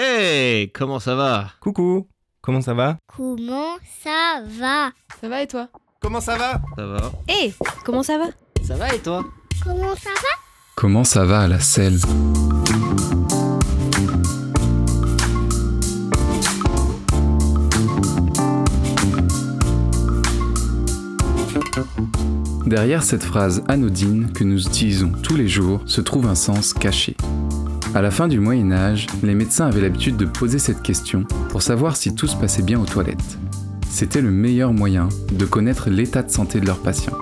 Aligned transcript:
Hey, 0.00 0.70
comment 0.70 1.00
ça 1.00 1.16
va? 1.16 1.48
Coucou, 1.58 2.06
comment 2.40 2.60
ça 2.60 2.72
va? 2.72 2.98
Comment 3.16 3.78
ça 4.00 4.42
va? 4.46 4.92
Ça 5.20 5.28
va 5.28 5.42
et 5.42 5.48
toi? 5.48 5.66
Comment 6.00 6.20
ça 6.20 6.36
va? 6.36 6.60
Ça 6.76 6.86
va. 6.86 7.10
Hé 7.28 7.52
Comment 7.84 8.04
ça 8.04 8.16
va? 8.16 8.26
Ça 8.64 8.76
va 8.76 8.94
et 8.94 9.00
toi? 9.00 9.24
Comment 9.64 9.96
ça 9.96 10.10
va? 10.10 10.28
Comment 10.76 11.02
ça 11.02 11.24
va 11.24 11.40
à 11.40 11.48
la 11.48 11.58
selle? 11.58 11.98
Derrière 22.66 23.02
cette 23.02 23.24
phrase 23.24 23.64
anodine 23.66 24.30
que 24.32 24.44
nous 24.44 24.64
utilisons 24.64 25.10
tous 25.24 25.34
les 25.34 25.48
jours 25.48 25.80
se 25.86 26.00
trouve 26.00 26.28
un 26.28 26.36
sens 26.36 26.72
caché. 26.72 27.16
À 27.94 28.02
la 28.02 28.10
fin 28.10 28.28
du 28.28 28.38
Moyen 28.38 28.70
Âge, 28.70 29.06
les 29.22 29.34
médecins 29.34 29.66
avaient 29.66 29.80
l'habitude 29.80 30.16
de 30.16 30.26
poser 30.26 30.58
cette 30.58 30.82
question 30.82 31.24
pour 31.48 31.62
savoir 31.62 31.96
si 31.96 32.14
tout 32.14 32.26
se 32.26 32.36
passait 32.36 32.62
bien 32.62 32.78
aux 32.78 32.84
toilettes. 32.84 33.38
C'était 33.88 34.20
le 34.20 34.30
meilleur 34.30 34.74
moyen 34.74 35.08
de 35.32 35.46
connaître 35.46 35.88
l'état 35.88 36.22
de 36.22 36.30
santé 36.30 36.60
de 36.60 36.66
leurs 36.66 36.82
patients. 36.82 37.16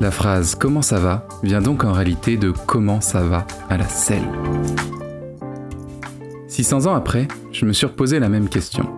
La 0.00 0.12
phrase 0.12 0.54
Comment 0.54 0.82
ça 0.82 1.00
va 1.00 1.26
vient 1.42 1.60
donc 1.60 1.84
en 1.84 1.92
réalité 1.92 2.36
de 2.36 2.52
Comment 2.66 3.00
ça 3.00 3.22
va 3.22 3.44
à 3.68 3.76
la 3.76 3.88
selle. 3.88 4.28
600 6.46 6.86
ans 6.86 6.94
après, 6.94 7.26
je 7.50 7.66
me 7.66 7.72
suis 7.72 7.86
reposé 7.86 8.20
la 8.20 8.28
même 8.28 8.48
question. 8.48 8.88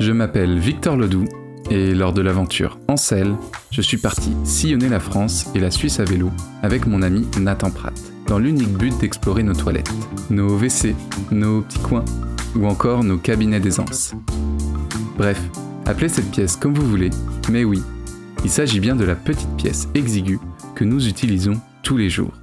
Je 0.00 0.12
m'appelle 0.12 0.58
Victor 0.58 0.96
Ledoux 0.96 1.26
et 1.70 1.94
lors 1.94 2.12
de 2.12 2.20
l'aventure 2.20 2.78
en 2.88 2.96
selle, 2.96 3.36
je 3.70 3.80
suis 3.80 3.96
parti 3.96 4.32
sillonner 4.44 4.88
la 4.88 5.00
France 5.00 5.46
et 5.54 5.60
la 5.60 5.70
Suisse 5.70 6.00
à 6.00 6.04
vélo 6.04 6.30
avec 6.62 6.86
mon 6.86 7.00
ami 7.00 7.26
Nathan 7.38 7.70
Pratt, 7.70 7.94
dans 8.26 8.38
l'unique 8.38 8.76
but 8.76 8.96
d'explorer 8.98 9.44
nos 9.44 9.54
toilettes, 9.54 9.90
nos 10.28 10.58
WC, 10.58 10.94
nos 11.30 11.62
petits 11.62 11.78
coins 11.78 12.04
ou 12.56 12.66
encore 12.66 13.04
nos 13.04 13.18
cabinets 13.18 13.60
d'aisance. 13.60 14.14
Bref, 15.16 15.40
appelez 15.86 16.08
cette 16.08 16.30
pièce 16.30 16.56
comme 16.56 16.74
vous 16.74 16.88
voulez, 16.88 17.10
mais 17.50 17.64
oui, 17.64 17.80
il 18.44 18.50
s'agit 18.50 18.80
bien 18.80 18.96
de 18.96 19.04
la 19.04 19.14
petite 19.14 19.56
pièce 19.56 19.88
exiguë 19.94 20.40
que 20.74 20.84
nous 20.84 21.06
utilisons 21.06 21.60
tous 21.82 21.96
les 21.96 22.10
jours. 22.10 22.34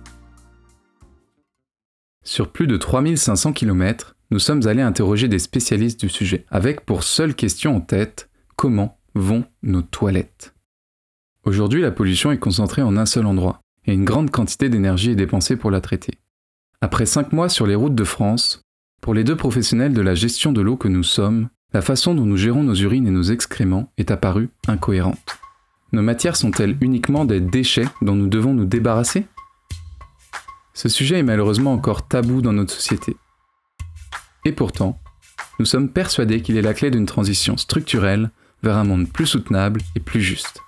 Sur 2.24 2.50
plus 2.50 2.68
de 2.68 2.78
3500 2.78 3.54
km, 3.54 4.16
nous 4.32 4.40
sommes 4.40 4.68
allés 4.68 4.82
interroger 4.82 5.28
des 5.28 5.40
spécialistes 5.40 6.00
du 6.00 6.10
sujet, 6.10 6.46
avec 6.50 6.86
pour 6.86 7.04
seule 7.04 7.36
question 7.36 7.76
en 7.76 7.82
tête 7.82 8.30
comment 8.56 8.97
vont 9.18 9.46
nos 9.64 9.82
toilettes. 9.82 10.54
Aujourd'hui, 11.44 11.82
la 11.82 11.92
pollution 11.92 12.32
est 12.32 12.40
concentrée 12.40 12.82
en 12.82 12.98
un 12.98 13.06
seul 13.06 13.26
endroit, 13.26 13.62
et 13.86 13.94
une 13.94 14.06
grande 14.06 14.32
quantité 14.32 14.70
d'énergie 14.70 15.12
est 15.12 15.16
dépensée 15.16 15.56
pour 15.56 15.72
la 15.72 15.82
traiter. 15.82 16.16
Après 16.82 17.06
5 17.06 17.32
mois 17.32 17.50
sur 17.50 17.66
les 17.66 17.76
routes 17.76 17.96
de 17.96 18.04
France, 18.04 18.62
pour 19.02 19.14
les 19.14 19.24
deux 19.24 19.36
professionnels 19.36 19.94
de 19.94 20.02
la 20.02 20.16
gestion 20.16 20.52
de 20.52 20.62
l'eau 20.62 20.78
que 20.78 20.88
nous 20.88 21.04
sommes, 21.04 21.50
la 21.74 21.82
façon 21.82 22.16
dont 22.16 22.26
nous 22.26 22.38
gérons 22.38 22.64
nos 22.64 22.76
urines 22.76 23.08
et 23.08 23.12
nos 23.12 23.24
excréments 23.24 23.92
est 23.98 24.12
apparue 24.12 24.50
incohérente. 24.68 25.38
Nos 25.94 26.02
matières 26.02 26.36
sont-elles 26.36 26.78
uniquement 26.82 27.26
des 27.26 27.40
déchets 27.40 27.88
dont 28.02 28.16
nous 28.16 28.28
devons 28.28 28.54
nous 28.54 28.66
débarrasser? 28.66 29.26
Ce 30.74 30.90
sujet 30.90 31.20
est 31.20 31.24
malheureusement 31.24 31.74
encore 31.74 32.08
tabou 32.08 32.42
dans 32.42 32.54
notre 32.54 32.74
société. 32.74 33.16
Et 34.46 34.52
pourtant, 34.52 35.00
nous 35.60 35.66
sommes 35.66 35.90
persuadés 35.90 36.42
qu'il 36.42 36.58
est 36.58 36.62
la 36.62 36.74
clé 36.74 36.92
d'une 36.92 37.06
transition 37.06 37.58
structurelle 37.58 38.32
vers 38.64 38.78
un 38.78 38.84
monde 38.84 39.08
plus 39.08 39.26
soutenable 39.26 39.82
et 39.96 40.00
plus 40.00 40.22
juste. 40.22 40.62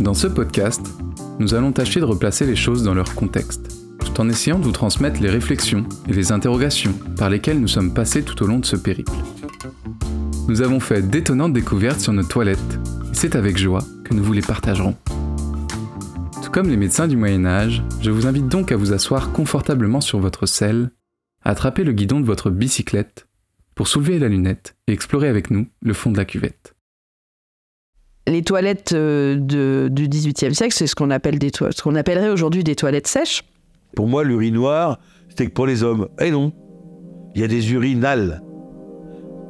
Dans 0.00 0.14
ce 0.14 0.26
podcast, 0.26 0.86
nous 1.38 1.54
allons 1.54 1.72
tâcher 1.72 2.00
de 2.00 2.04
replacer 2.04 2.44
les 2.44 2.56
choses 2.56 2.82
dans 2.82 2.94
leur 2.94 3.14
contexte, 3.14 3.70
tout 3.98 4.20
en 4.20 4.28
essayant 4.28 4.58
de 4.58 4.64
vous 4.64 4.72
transmettre 4.72 5.22
les 5.22 5.30
réflexions 5.30 5.86
et 6.08 6.12
les 6.12 6.32
interrogations 6.32 6.92
par 7.16 7.30
lesquelles 7.30 7.60
nous 7.60 7.68
sommes 7.68 7.94
passés 7.94 8.22
tout 8.22 8.42
au 8.42 8.46
long 8.46 8.58
de 8.58 8.66
ce 8.66 8.76
périple. 8.76 9.12
Nous 10.48 10.62
avons 10.62 10.80
fait 10.80 11.02
d'étonnantes 11.02 11.52
découvertes 11.52 12.00
sur 12.00 12.12
nos 12.12 12.22
toilettes, 12.22 12.78
et 13.10 13.14
c'est 13.14 13.36
avec 13.36 13.56
joie 13.56 13.84
que 14.04 14.14
nous 14.14 14.22
vous 14.22 14.32
les 14.32 14.42
partagerons. 14.42 14.96
Tout 16.42 16.50
comme 16.50 16.68
les 16.68 16.76
médecins 16.76 17.08
du 17.08 17.16
Moyen 17.16 17.46
Âge, 17.46 17.82
je 18.00 18.10
vous 18.10 18.26
invite 18.26 18.48
donc 18.48 18.70
à 18.70 18.76
vous 18.76 18.92
asseoir 18.92 19.32
confortablement 19.32 20.00
sur 20.00 20.20
votre 20.20 20.46
selle, 20.46 20.90
à 21.42 21.50
attraper 21.50 21.84
le 21.84 21.92
guidon 21.92 22.20
de 22.20 22.26
votre 22.26 22.50
bicyclette, 22.50 23.25
pour 23.76 23.86
soulever 23.86 24.18
la 24.18 24.26
lunette 24.26 24.74
et 24.88 24.92
explorer 24.92 25.28
avec 25.28 25.50
nous 25.52 25.66
le 25.82 25.92
fond 25.94 26.10
de 26.10 26.16
la 26.16 26.24
cuvette. 26.24 26.74
Les 28.26 28.42
toilettes 28.42 28.92
euh, 28.94 29.36
de- 29.38 29.88
du 29.92 30.08
XVIIIe 30.08 30.54
siècle, 30.54 30.74
c'est 30.74 30.88
ce 30.88 30.96
qu'on 30.96 31.10
appelle 31.10 31.38
des 31.38 31.52
toi- 31.52 31.70
ce 31.70 31.80
qu'on 31.82 31.94
appellerait 31.94 32.30
aujourd'hui 32.30 32.64
des 32.64 32.74
toilettes 32.74 33.06
sèches. 33.06 33.44
Pour 33.94 34.08
moi, 34.08 34.24
l'urinoir, 34.24 34.98
c'était 35.28 35.46
que 35.46 35.52
pour 35.52 35.66
les 35.66 35.84
hommes. 35.84 36.08
Eh 36.20 36.32
non 36.32 36.52
Il 37.36 37.40
y 37.40 37.44
a 37.44 37.48
des 37.48 37.70
urinales 37.72 38.42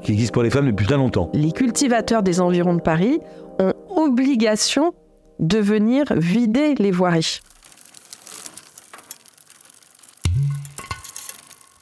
qui 0.02 0.12
existent 0.12 0.34
pour 0.34 0.42
les 0.42 0.50
femmes 0.50 0.66
depuis 0.66 0.86
très 0.86 0.96
longtemps. 0.96 1.30
Les 1.32 1.52
cultivateurs 1.52 2.22
des 2.22 2.40
environs 2.40 2.74
de 2.74 2.82
Paris 2.82 3.20
ont 3.58 3.72
obligation 3.96 4.92
de 5.38 5.58
venir 5.58 6.04
vider 6.14 6.74
les 6.74 6.90
voiries. 6.90 7.40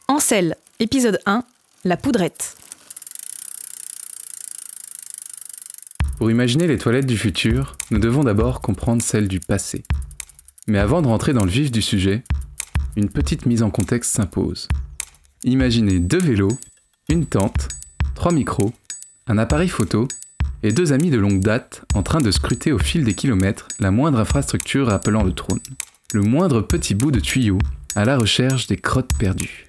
En 0.09 0.19
selle, 0.21 0.56
épisode 0.78 1.19
1, 1.27 1.43
la 1.84 1.99
poudrette. 1.99 2.56
Pour 6.17 6.31
imaginer 6.31 6.67
les 6.67 6.78
toilettes 6.78 7.05
du 7.05 7.19
futur, 7.19 7.77
nous 7.91 7.99
devons 7.99 8.25
d'abord 8.25 8.62
comprendre 8.62 9.03
celles 9.03 9.28
du 9.28 9.39
passé. 9.39 9.84
Mais 10.67 10.78
avant 10.78 11.03
de 11.03 11.09
rentrer 11.09 11.34
dans 11.34 11.45
le 11.45 11.50
vif 11.50 11.71
du 11.71 11.83
sujet, 11.83 12.25
une 12.97 13.11
petite 13.11 13.45
mise 13.45 13.62
en 13.62 13.69
contexte 13.69 14.15
s'impose. 14.15 14.69
Imaginez 15.43 15.99
deux 15.99 16.21
vélos, 16.21 16.59
une 17.11 17.27
tente, 17.27 17.69
trois 18.15 18.33
micros, 18.33 18.72
un 19.27 19.37
appareil 19.37 19.69
photo 19.69 20.09
et 20.62 20.72
deux 20.72 20.95
amis 20.95 21.11
de 21.11 21.19
longue 21.19 21.41
date 21.41 21.84
en 21.93 22.03
train 22.03 22.22
de 22.22 22.31
scruter 22.31 22.72
au 22.72 22.78
fil 22.78 23.05
des 23.05 23.15
kilomètres 23.15 23.69
la 23.78 23.91
moindre 23.91 24.21
infrastructure 24.21 24.89
appelant 24.89 25.22
le 25.22 25.34
trône. 25.34 25.61
Le 26.15 26.22
moindre 26.22 26.62
petit 26.62 26.95
bout 26.95 27.11
de 27.11 27.21
tuyau 27.21 27.59
à 27.95 28.06
la 28.06 28.16
recherche 28.16 28.69
des 28.69 28.78
crottes 28.78 29.12
perdues. 29.19 29.66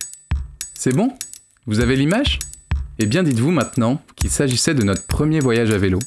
C'est 0.75 0.93
bon? 0.93 1.11
Vous 1.67 1.79
avez 1.79 1.95
l'image? 1.95 2.37
Eh 2.99 3.07
bien 3.07 3.23
dites-vous 3.23 3.49
maintenant 3.49 3.99
qu'il 4.15 4.29
s'agissait 4.29 4.75
de 4.75 4.83
notre 4.83 5.07
premier 5.07 5.39
voyage 5.39 5.71
à 5.71 5.79
vélo. 5.79 5.97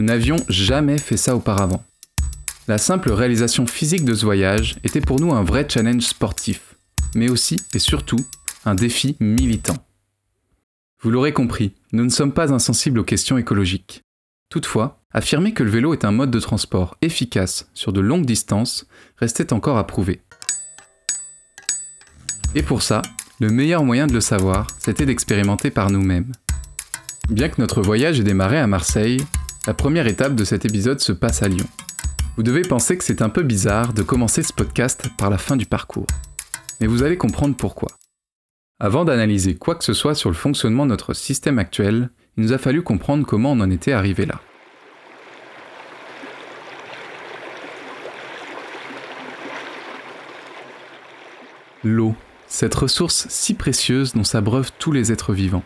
Nous 0.00 0.06
n'avions 0.06 0.38
jamais 0.48 0.98
fait 0.98 1.16
ça 1.16 1.36
auparavant. 1.36 1.84
La 2.66 2.78
simple 2.78 3.12
réalisation 3.12 3.64
physique 3.66 4.04
de 4.04 4.12
ce 4.12 4.24
voyage 4.24 4.76
était 4.82 5.00
pour 5.00 5.20
nous 5.20 5.32
un 5.32 5.44
vrai 5.44 5.68
challenge 5.68 6.02
sportif, 6.02 6.74
mais 7.14 7.30
aussi 7.30 7.60
et 7.74 7.78
surtout 7.78 8.18
un 8.64 8.74
défi 8.74 9.16
militant. 9.20 9.76
Vous 11.00 11.12
l'aurez 11.12 11.32
compris, 11.32 11.74
nous 11.92 12.04
ne 12.04 12.10
sommes 12.10 12.32
pas 12.32 12.52
insensibles 12.52 12.98
aux 12.98 13.04
questions 13.04 13.38
écologiques. 13.38 14.02
Toutefois, 14.48 15.00
affirmer 15.12 15.54
que 15.54 15.62
le 15.62 15.70
vélo 15.70 15.92
est 15.92 16.04
un 16.04 16.10
mode 16.10 16.32
de 16.32 16.40
transport 16.40 16.96
efficace 17.02 17.70
sur 17.72 17.92
de 17.92 18.00
longues 18.00 18.26
distances 18.26 18.88
restait 19.16 19.52
encore 19.52 19.78
à 19.78 19.86
prouver. 19.86 20.22
Et 22.56 22.64
pour 22.64 22.82
ça, 22.82 23.02
le 23.40 23.50
meilleur 23.50 23.84
moyen 23.84 24.06
de 24.06 24.12
le 24.12 24.20
savoir, 24.20 24.66
c'était 24.78 25.06
d'expérimenter 25.06 25.70
par 25.70 25.90
nous-mêmes. 25.90 26.32
Bien 27.28 27.48
que 27.48 27.60
notre 27.60 27.82
voyage 27.82 28.20
ait 28.20 28.24
démarré 28.24 28.58
à 28.58 28.66
Marseille, 28.66 29.24
la 29.66 29.74
première 29.74 30.06
étape 30.06 30.34
de 30.34 30.44
cet 30.44 30.64
épisode 30.64 31.00
se 31.00 31.12
passe 31.12 31.42
à 31.42 31.48
Lyon. 31.48 31.66
Vous 32.36 32.42
devez 32.42 32.62
penser 32.62 32.96
que 32.96 33.04
c'est 33.04 33.22
un 33.22 33.28
peu 33.28 33.42
bizarre 33.42 33.92
de 33.92 34.02
commencer 34.02 34.42
ce 34.42 34.52
podcast 34.52 35.08
par 35.18 35.30
la 35.30 35.38
fin 35.38 35.56
du 35.56 35.66
parcours. 35.66 36.06
Mais 36.80 36.86
vous 36.86 37.02
allez 37.02 37.16
comprendre 37.16 37.56
pourquoi. 37.56 37.90
Avant 38.80 39.04
d'analyser 39.04 39.54
quoi 39.54 39.76
que 39.76 39.84
ce 39.84 39.92
soit 39.92 40.14
sur 40.14 40.30
le 40.30 40.34
fonctionnement 40.34 40.84
de 40.84 40.90
notre 40.90 41.14
système 41.14 41.58
actuel, 41.58 42.10
il 42.36 42.44
nous 42.44 42.52
a 42.52 42.58
fallu 42.58 42.82
comprendre 42.82 43.26
comment 43.26 43.52
on 43.52 43.60
en 43.60 43.70
était 43.70 43.92
arrivé 43.92 44.26
là. 44.26 44.40
L'eau, 51.84 52.14
cette 52.52 52.74
ressource 52.74 53.26
si 53.30 53.54
précieuse 53.54 54.12
dont 54.12 54.24
s'abreuvent 54.24 54.72
tous 54.78 54.92
les 54.92 55.10
êtres 55.10 55.32
vivants. 55.32 55.64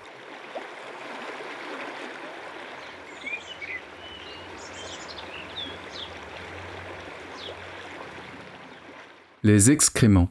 Les 9.42 9.72
excréments. 9.72 10.30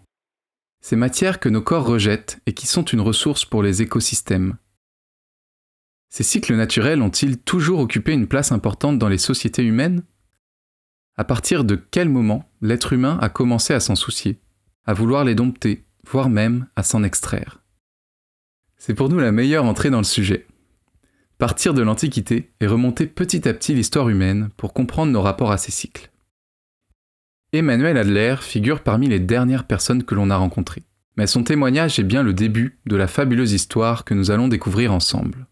Ces 0.79 0.95
matières 0.95 1.41
que 1.41 1.49
nos 1.49 1.61
corps 1.61 1.85
rejettent 1.85 2.39
et 2.45 2.53
qui 2.53 2.67
sont 2.67 2.85
une 2.85 3.01
ressource 3.01 3.43
pour 3.43 3.61
les 3.61 3.81
écosystèmes. 3.81 4.55
Ces 6.09 6.23
cycles 6.23 6.55
naturels 6.55 7.01
ont-ils 7.01 7.37
toujours 7.37 7.81
occupé 7.81 8.13
une 8.13 8.27
place 8.27 8.53
importante 8.53 8.97
dans 8.97 9.09
les 9.09 9.17
sociétés 9.17 9.63
humaines? 9.63 10.03
À 11.17 11.25
partir 11.25 11.65
de 11.65 11.75
quel 11.75 12.07
moment 12.07 12.49
l'être 12.61 12.93
humain 12.93 13.17
a 13.21 13.27
commencé 13.27 13.73
à 13.73 13.81
s'en 13.81 13.95
soucier, 13.95 14.39
à 14.85 14.93
vouloir 14.93 15.25
les 15.25 15.35
dompter, 15.35 15.84
voire 16.07 16.29
même 16.29 16.67
à 16.75 16.83
s'en 16.83 17.03
extraire 17.03 17.59
C'est 18.77 18.93
pour 18.93 19.09
nous 19.09 19.19
la 19.19 19.31
meilleure 19.31 19.65
entrée 19.65 19.89
dans 19.89 19.99
le 19.99 20.03
sujet. 20.03 20.47
Partir 21.37 21.73
de 21.73 21.81
l'Antiquité 21.81 22.51
et 22.61 22.67
remonter 22.67 23.07
petit 23.07 23.47
à 23.47 23.53
petit 23.53 23.73
l'histoire 23.73 24.09
humaine 24.09 24.49
pour 24.55 24.73
comprendre 24.73 25.11
nos 25.11 25.21
rapports 25.21 25.51
à 25.51 25.57
ces 25.57 25.71
cycles. 25.71 26.11
Emmanuel 27.51 27.97
Adler 27.97 28.35
figure 28.41 28.81
parmi 28.81 29.07
les 29.07 29.19
dernières 29.19 29.65
personnes 29.65 30.03
que 30.03 30.15
l'on 30.15 30.29
a 30.29 30.37
rencontrées. 30.37 30.83
Mais 31.17 31.27
son 31.27 31.43
témoignage 31.43 31.99
est 31.99 32.03
bien 32.03 32.23
le 32.23 32.33
début 32.33 32.79
de 32.85 32.95
la 32.95 33.07
fabuleuse 33.07 33.53
histoire 33.53 34.03
que 34.03 34.13
nous 34.13 34.31
allons 34.31 34.47
découvrir 34.47 34.93
ensemble. 34.93 35.47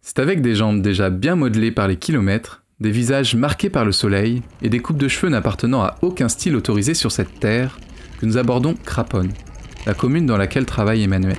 C'est 0.00 0.18
avec 0.18 0.42
des 0.42 0.56
jambes 0.56 0.82
déjà 0.82 1.10
bien 1.10 1.36
modelées 1.36 1.70
par 1.70 1.86
les 1.86 1.96
kilomètres, 1.96 2.64
des 2.80 2.90
visages 2.90 3.36
marqués 3.36 3.70
par 3.70 3.84
le 3.84 3.92
soleil 3.92 4.42
et 4.60 4.68
des 4.68 4.80
coupes 4.80 4.98
de 4.98 5.06
cheveux 5.06 5.30
n'appartenant 5.30 5.82
à 5.82 5.96
aucun 6.02 6.28
style 6.28 6.56
autorisé 6.56 6.94
sur 6.94 7.12
cette 7.12 7.38
terre 7.38 7.78
que 8.18 8.26
nous 8.26 8.36
abordons 8.36 8.74
Craponne, 8.74 9.32
la 9.86 9.94
commune 9.94 10.26
dans 10.26 10.36
laquelle 10.36 10.66
travaille 10.66 11.02
Emmanuel. 11.02 11.38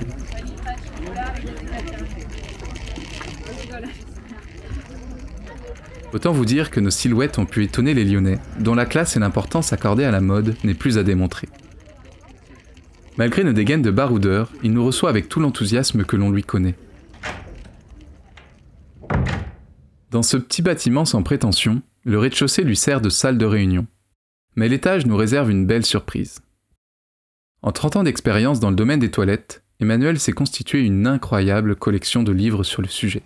Autant 6.12 6.32
vous 6.32 6.44
dire 6.44 6.70
que 6.70 6.78
nos 6.78 6.90
silhouettes 6.90 7.38
ont 7.38 7.46
pu 7.46 7.64
étonner 7.64 7.92
les 7.92 8.04
Lyonnais, 8.04 8.38
dont 8.60 8.76
la 8.76 8.86
classe 8.86 9.16
et 9.16 9.20
l'importance 9.20 9.72
accordée 9.72 10.04
à 10.04 10.12
la 10.12 10.20
mode 10.20 10.54
n'est 10.62 10.74
plus 10.74 10.96
à 10.96 11.02
démontrer. 11.02 11.48
Malgré 13.16 13.42
nos 13.42 13.52
dégaines 13.52 13.82
de 13.82 13.90
baroudeur, 13.90 14.50
il 14.62 14.72
nous 14.72 14.84
reçoit 14.84 15.10
avec 15.10 15.28
tout 15.28 15.40
l'enthousiasme 15.40 16.04
que 16.04 16.16
l'on 16.16 16.30
lui 16.30 16.44
connaît. 16.44 16.76
Dans 20.12 20.22
ce 20.22 20.36
petit 20.36 20.62
bâtiment 20.62 21.04
sans 21.04 21.24
prétention, 21.24 21.82
le 22.04 22.18
rez-de-chaussée 22.20 22.62
lui 22.62 22.76
sert 22.76 23.00
de 23.00 23.08
salle 23.08 23.36
de 23.36 23.46
réunion. 23.46 23.88
Mais 24.54 24.68
l'étage 24.68 25.06
nous 25.06 25.16
réserve 25.16 25.50
une 25.50 25.66
belle 25.66 25.84
surprise. 25.84 26.43
En 27.64 27.72
30 27.72 27.96
ans 27.96 28.02
d'expérience 28.02 28.60
dans 28.60 28.68
le 28.68 28.76
domaine 28.76 29.00
des 29.00 29.10
toilettes, 29.10 29.62
Emmanuel 29.80 30.20
s'est 30.20 30.32
constitué 30.32 30.82
une 30.82 31.06
incroyable 31.06 31.76
collection 31.76 32.22
de 32.22 32.30
livres 32.30 32.62
sur 32.62 32.82
le 32.82 32.88
sujet. 32.88 33.22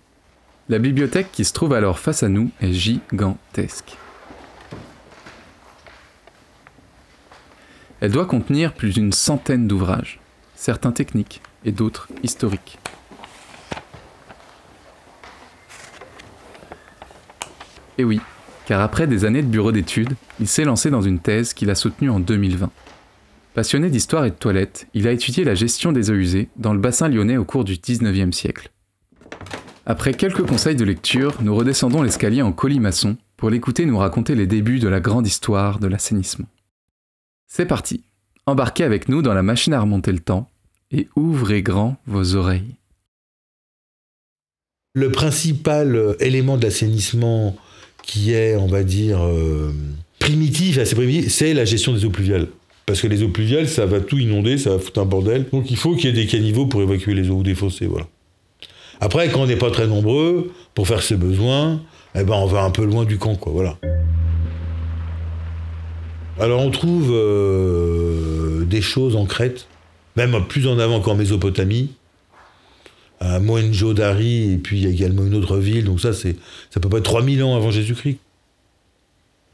La 0.69 0.79
bibliothèque 0.79 1.29
qui 1.33 1.43
se 1.43 1.51
trouve 1.51 1.73
alors 1.73 1.99
face 1.99 2.23
à 2.23 2.29
nous 2.29 2.49
est 2.61 2.71
gigantesque. 2.71 3.97
Elle 7.99 8.13
doit 8.13 8.25
contenir 8.25 8.73
plus 8.75 8.93
d'une 8.93 9.11
centaine 9.11 9.67
d'ouvrages, 9.67 10.21
certains 10.55 10.93
techniques 10.93 11.41
et 11.65 11.73
d'autres 11.73 12.07
historiques. 12.23 12.79
Et 17.97 18.05
oui, 18.05 18.21
car 18.65 18.79
après 18.79 19.05
des 19.05 19.25
années 19.25 19.43
de 19.43 19.47
bureau 19.47 19.73
d'études, 19.73 20.15
il 20.39 20.47
s'est 20.47 20.63
lancé 20.63 20.89
dans 20.89 21.01
une 21.01 21.19
thèse 21.19 21.53
qu'il 21.53 21.69
a 21.69 21.75
soutenue 21.75 22.09
en 22.09 22.21
2020. 22.21 22.71
Passionné 23.53 23.89
d'histoire 23.89 24.25
et 24.25 24.29
de 24.29 24.35
toilettes, 24.35 24.87
il 24.93 25.07
a 25.07 25.11
étudié 25.11 25.43
la 25.43 25.55
gestion 25.55 25.91
des 25.91 26.11
eaux 26.11 26.15
usées 26.15 26.49
dans 26.55 26.73
le 26.73 26.79
bassin 26.79 27.07
lyonnais 27.09 27.37
au 27.37 27.45
cours 27.45 27.63
du 27.63 27.75
19e 27.75 28.31
siècle. 28.31 28.69
Après 29.87 30.13
quelques 30.13 30.45
conseils 30.45 30.75
de 30.75 30.85
lecture, 30.85 31.41
nous 31.41 31.55
redescendons 31.55 32.03
l'escalier 32.03 32.43
en 32.43 32.51
colimaçon 32.51 33.17
pour 33.37 33.49
l'écouter 33.49 33.87
nous 33.87 33.97
raconter 33.97 34.35
les 34.35 34.45
débuts 34.45 34.77
de 34.77 34.87
la 34.87 34.99
grande 34.99 35.25
histoire 35.25 35.79
de 35.79 35.87
l'assainissement. 35.87 36.45
C'est 37.47 37.65
parti, 37.65 38.03
embarquez 38.45 38.83
avec 38.83 39.09
nous 39.09 39.23
dans 39.23 39.33
la 39.33 39.41
machine 39.41 39.73
à 39.73 39.81
remonter 39.81 40.11
le 40.11 40.19
temps 40.19 40.51
et 40.91 41.07
ouvrez 41.15 41.63
grand 41.63 41.97
vos 42.05 42.35
oreilles. 42.35 42.75
Le 44.93 45.11
principal 45.11 45.95
euh, 45.95 46.15
élément 46.19 46.57
de 46.57 46.63
l'assainissement 46.63 47.55
qui 48.03 48.33
est, 48.33 48.55
on 48.55 48.67
va 48.67 48.83
dire, 48.83 49.25
euh, 49.25 49.73
primitif, 50.19 50.77
assez 50.77 50.95
primitif, 50.95 51.31
c'est 51.31 51.55
la 51.55 51.65
gestion 51.65 51.93
des 51.93 52.05
eaux 52.05 52.11
pluviales. 52.11 52.47
Parce 52.89 53.01
que 53.01 53.07
les 53.07 53.21
eaux 53.21 53.29
pluviales, 53.29 53.67
ça 53.67 53.85
va 53.85 53.99
tout 53.99 54.17
inonder, 54.17 54.57
ça 54.57 54.71
va 54.71 54.79
foutre 54.79 54.99
un 54.99 55.05
bordel. 55.05 55.45
Donc 55.53 55.69
il 55.69 55.77
faut 55.77 55.93
qu'il 55.93 56.05
y 56.05 56.07
ait 56.07 56.11
des 56.11 56.25
caniveaux 56.25 56.65
pour 56.65 56.81
évacuer 56.81 57.13
les 57.13 57.29
eaux 57.29 57.35
ou 57.35 57.43
des 57.43 57.53
fossés, 57.53 57.85
voilà. 57.85 58.07
Après, 58.99 59.29
quand 59.29 59.41
on 59.41 59.45
n'est 59.45 59.57
pas 59.57 59.69
très 59.69 59.85
nombreux 59.85 60.51
pour 60.73 60.87
faire 60.87 61.03
ses 61.03 61.15
besoins, 61.15 61.83
eh 62.15 62.23
ben 62.23 62.33
on 62.33 62.47
va 62.47 62.63
un 62.63 62.71
peu 62.71 62.83
loin 62.83 63.05
du 63.05 63.19
camp, 63.19 63.37
voilà. 63.45 63.77
Alors 66.39 66.61
on 66.61 66.71
trouve 66.71 67.11
euh, 67.11 68.65
des 68.65 68.81
choses 68.81 69.15
en 69.15 69.25
Crète, 69.27 69.67
même 70.15 70.35
plus 70.47 70.65
en 70.65 70.79
avant 70.79 70.99
qu'en 70.99 71.13
Mésopotamie, 71.13 71.91
à 73.19 73.39
Mohenjo-Dari, 73.39 74.53
et 74.53 74.57
puis 74.57 74.79
il 74.79 74.83
y 74.85 74.87
a 74.87 74.89
également 74.89 75.27
une 75.27 75.35
autre 75.35 75.57
ville, 75.57 75.85
donc 75.85 75.99
ça 75.99 76.11
c'est 76.11 76.37
ça 76.71 76.79
peut 76.79 76.89
pas 76.89 76.97
être 76.97 77.03
3000 77.03 77.43
ans 77.43 77.55
avant 77.55 77.69
Jésus-Christ. 77.69 78.17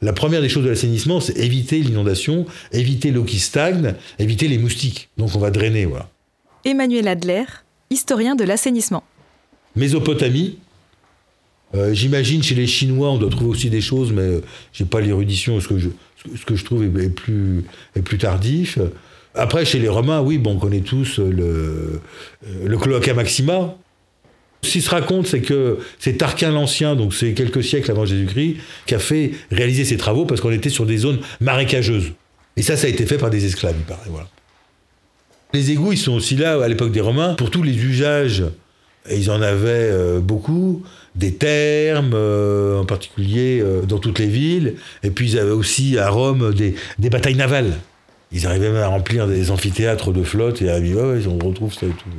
La 0.02 0.14
première 0.14 0.42
des 0.42 0.50
choses 0.50 0.64
de 0.66 0.70
l'assainissement, 0.70 1.20
c'est 1.20 1.38
éviter 1.38 1.80
l'inondation, 1.80 2.46
éviter 2.72 3.12
l'eau 3.12 3.24
qui 3.24 3.40
stagne, 3.40 3.96
éviter 4.20 4.48
les 4.48 4.58
moustiques. 4.58 5.10
Donc 5.18 5.36
on 5.36 5.40
va 5.40 5.52
drainer, 5.52 5.86
voilà. 5.86 6.10
Emmanuel 6.66 7.08
Adler, 7.08 7.46
historien 7.90 8.36
de 8.36 8.44
l'assainissement. 8.44 9.04
Mésopotamie. 9.76 10.60
Euh, 11.74 11.94
J'imagine 11.94 12.44
chez 12.44 12.56
les 12.56 12.68
Chinois, 12.68 13.12
on 13.12 13.18
doit 13.18 13.30
trouver 13.30 13.50
aussi 13.52 13.70
des 13.70 13.82
choses, 13.82 14.12
mais 14.12 14.22
euh, 14.22 14.42
j'ai 14.74 14.86
pas 14.86 15.02
l'érudition. 15.02 15.60
Ce 15.60 15.68
que 15.68 15.78
je, 15.78 15.90
ce 16.36 16.46
que 16.46 16.56
je 16.56 16.64
trouve 16.66 16.84
est, 16.84 17.04
est 17.04 17.10
plus, 17.10 17.66
est 17.96 18.02
plus 18.02 18.18
tardif. 18.18 18.80
Après, 19.34 19.66
chez 19.66 19.80
les 19.80 19.90
Romains, 19.90 20.22
oui, 20.22 20.38
bon, 20.38 20.54
on 20.54 20.60
connaît 20.60 20.82
tous 20.82 21.20
le, 21.20 21.44
euh, 21.44 22.00
le 22.66 22.78
cloaca 22.78 23.14
maxima. 23.14 23.76
Ce 24.66 24.72
qui 24.72 24.82
se 24.82 24.90
raconte, 24.90 25.28
c'est 25.28 25.42
que 25.42 25.80
c'est 26.00 26.18
Tarquin 26.18 26.52
l'Ancien, 26.52 26.96
donc 26.96 27.14
c'est 27.14 27.34
quelques 27.34 27.64
siècles 27.64 27.92
avant 27.92 28.06
Jésus-Christ, 28.06 28.58
qui 28.86 28.96
a 28.96 29.00
fait 29.00 29.32
réaliser 29.52 29.86
ces 29.86 29.98
travaux 29.98 30.26
parce 30.26 30.42
qu'on 30.42 30.52
était 30.52 30.70
sur 30.70 30.86
des 30.86 30.98
zones 30.98 31.20
marécageuses. 31.40 32.12
Et 32.58 32.62
ça, 32.62 32.78
ça 32.78 32.88
a 32.88 32.90
été 32.90 33.06
fait 33.06 33.18
par 33.18 33.30
des 33.30 33.46
esclaves, 33.46 33.76
il 33.78 33.86
paraît. 33.86 34.10
Voilà. 34.10 34.28
Les 35.54 35.72
égouts, 35.72 35.94
ils 35.94 35.98
sont 35.98 36.14
aussi 36.14 36.36
là, 36.36 36.62
à 36.62 36.68
l'époque 36.68 36.92
des 36.92 37.02
Romains, 37.02 37.36
pour 37.36 37.52
tous 37.52 37.64
les 37.64 37.78
usages 37.78 38.44
ils 39.12 39.30
en 39.30 39.42
avaient 39.42 39.90
euh, 39.92 40.20
beaucoup, 40.20 40.84
des 41.16 41.34
thermes 41.34 42.14
euh, 42.14 42.80
en 42.80 42.86
particulier 42.86 43.62
euh, 43.62 43.84
dans 43.84 44.00
toutes 44.00 44.20
les 44.20 44.28
villes. 44.28 44.76
Et 45.04 45.12
puis 45.12 45.32
ils 45.32 45.40
avaient 45.40 45.52
aussi 45.52 45.98
à 45.98 46.10
Rome 46.10 46.54
des, 46.54 46.76
batailles 47.10 47.36
navales. 47.36 47.74
Ils 48.32 48.48
arrivaient 48.48 48.72
même 48.72 48.82
à 48.82 48.88
remplir 48.88 49.28
des 49.28 49.52
amphithéâtres 49.52 50.12
de 50.12 50.24
flotte 50.24 50.62
et 50.62 50.70
à 50.70 50.80
dire 50.80 50.98
ouais, 50.98 51.28
on 51.28 51.38
retrouve 51.46 51.74
ça 51.74 51.86
et 51.86 51.90
tout. 51.90 52.10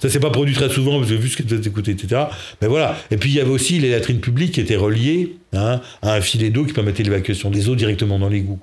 Ça 0.00 0.08
s'est 0.08 0.20
pas 0.20 0.30
produit 0.30 0.54
très 0.54 0.70
souvent 0.70 0.98
parce 0.98 1.10
que 1.10 1.14
vu 1.14 1.28
ce 1.28 1.36
que 1.36 1.54
as 1.54 1.66
écouté, 1.66 1.90
etc. 1.90 2.22
Mais 2.62 2.68
voilà. 2.68 2.96
Et 3.10 3.18
puis 3.18 3.30
il 3.30 3.36
y 3.36 3.40
avait 3.40 3.50
aussi 3.50 3.78
les 3.78 3.90
latrines 3.90 4.20
publiques 4.20 4.52
qui 4.52 4.60
étaient 4.60 4.76
reliées 4.76 5.36
hein, 5.52 5.80
à 6.00 6.14
un 6.14 6.20
filet 6.22 6.50
d'eau 6.50 6.64
qui 6.64 6.72
permettait 6.72 7.02
l'évacuation 7.02 7.50
des 7.50 7.68
eaux 7.68 7.76
directement 7.76 8.18
dans 8.18 8.28
l'égout. 8.28 8.60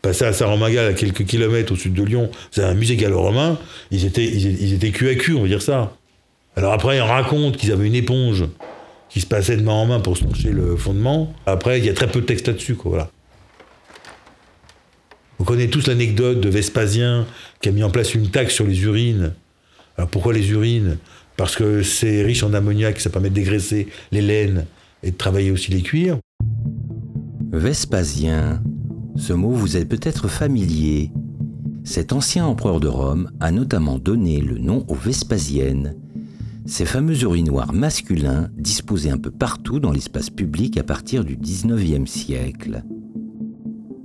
Passer 0.00 0.24
à 0.24 0.32
Saint-Romagal, 0.32 0.86
à 0.86 0.92
quelques 0.94 1.26
kilomètres 1.26 1.72
au 1.72 1.76
sud 1.76 1.92
de 1.92 2.02
Lyon, 2.02 2.30
c'est 2.50 2.62
un 2.62 2.74
musée 2.74 2.96
gallo-romain. 2.96 3.58
Ils 3.90 4.06
étaient, 4.06 4.24
ils, 4.24 4.92
cul 4.92 5.10
à 5.10 5.14
cul, 5.16 5.34
on 5.34 5.42
va 5.42 5.48
dire 5.48 5.60
ça. 5.60 5.92
Alors 6.56 6.72
après, 6.72 7.00
on 7.00 7.06
raconte 7.06 7.56
qu'ils 7.56 7.72
avaient 7.72 7.86
une 7.86 7.94
éponge 7.94 8.44
qui 9.10 9.20
se 9.20 9.26
passait 9.26 9.56
de 9.56 9.62
main 9.62 9.72
en 9.72 9.86
main 9.86 10.00
pour 10.00 10.16
se 10.16 10.24
le 10.48 10.76
fondement. 10.76 11.34
Après, 11.46 11.78
il 11.78 11.84
y 11.84 11.88
a 11.88 11.94
très 11.94 12.06
peu 12.06 12.20
de 12.20 12.26
texte 12.26 12.46
là-dessus, 12.46 12.74
quoi, 12.74 12.90
voilà. 12.90 13.10
On 15.40 15.44
connaît 15.44 15.68
tous 15.68 15.86
l'anecdote 15.86 16.40
de 16.40 16.48
Vespasien 16.48 17.26
qui 17.60 17.68
a 17.68 17.72
mis 17.72 17.82
en 17.82 17.90
place 17.90 18.14
une 18.14 18.28
taxe 18.30 18.54
sur 18.54 18.66
les 18.66 18.82
urines. 18.82 19.34
Alors 19.98 20.08
pourquoi 20.08 20.32
les 20.32 20.50
urines 20.52 20.96
Parce 21.36 21.56
que 21.56 21.82
c'est 21.82 22.22
riche 22.22 22.44
en 22.44 22.54
ammoniac, 22.54 23.00
ça 23.00 23.10
permet 23.10 23.30
de 23.30 23.34
dégraisser 23.34 23.88
les 24.12 24.22
laines 24.22 24.64
et 25.02 25.10
de 25.10 25.16
travailler 25.16 25.50
aussi 25.50 25.72
les 25.72 25.82
cuirs. 25.82 26.18
Vespasien, 27.50 28.62
ce 29.16 29.32
mot 29.32 29.50
vous 29.50 29.76
est 29.76 29.84
peut-être 29.84 30.28
familier. 30.28 31.10
Cet 31.82 32.12
ancien 32.12 32.46
empereur 32.46 32.78
de 32.78 32.86
Rome 32.86 33.32
a 33.40 33.50
notamment 33.50 33.98
donné 33.98 34.40
le 34.40 34.58
nom 34.58 34.84
aux 34.86 34.94
Vespasiennes, 34.94 35.96
ces 36.64 36.84
fameux 36.84 37.20
urinoirs 37.22 37.72
masculins 37.72 38.50
disposés 38.56 39.10
un 39.10 39.18
peu 39.18 39.30
partout 39.30 39.80
dans 39.80 39.90
l'espace 39.90 40.30
public 40.30 40.76
à 40.78 40.84
partir 40.84 41.24
du 41.24 41.36
19e 41.36 42.06
siècle. 42.06 42.84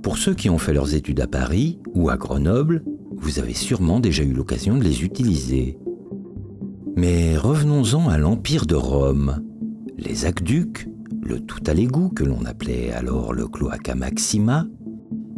Pour 0.02 0.18
ceux 0.18 0.34
qui 0.34 0.50
ont 0.50 0.58
fait 0.58 0.72
leurs 0.72 0.94
études 0.94 1.20
à 1.20 1.28
Paris 1.28 1.78
ou 1.94 2.08
à 2.10 2.16
Grenoble, 2.16 2.82
vous 3.16 3.38
avez 3.38 3.54
sûrement 3.54 4.00
déjà 4.00 4.24
eu 4.24 4.32
l'occasion 4.32 4.76
de 4.76 4.82
les 4.82 5.04
utiliser. 5.04 5.78
Mais 6.96 7.36
revenons-en 7.36 8.08
à 8.08 8.18
l'Empire 8.18 8.66
de 8.66 8.76
Rome. 8.76 9.42
Les 9.98 10.26
aqueducs, 10.26 10.88
le 11.22 11.40
tout 11.40 11.62
à 11.66 11.74
l'égout 11.74 12.08
que 12.08 12.22
l'on 12.22 12.44
appelait 12.44 12.92
alors 12.92 13.32
le 13.32 13.48
cloaca 13.48 13.96
maxima, 13.96 14.66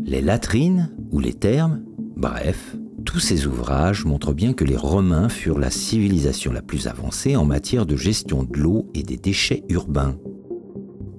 les 0.04 0.20
latrines 0.20 0.90
ou 1.10 1.18
les 1.18 1.32
thermes, 1.32 1.82
bref, 2.14 2.76
tous 3.06 3.20
ces 3.20 3.46
ouvrages 3.46 4.04
montrent 4.04 4.34
bien 4.34 4.52
que 4.52 4.64
les 4.64 4.76
Romains 4.76 5.30
furent 5.30 5.58
la 5.58 5.70
civilisation 5.70 6.52
la 6.52 6.60
plus 6.60 6.88
avancée 6.88 7.36
en 7.36 7.46
matière 7.46 7.86
de 7.86 7.96
gestion 7.96 8.42
de 8.42 8.58
l'eau 8.58 8.90
et 8.94 9.02
des 9.02 9.16
déchets 9.16 9.64
urbains. 9.70 10.16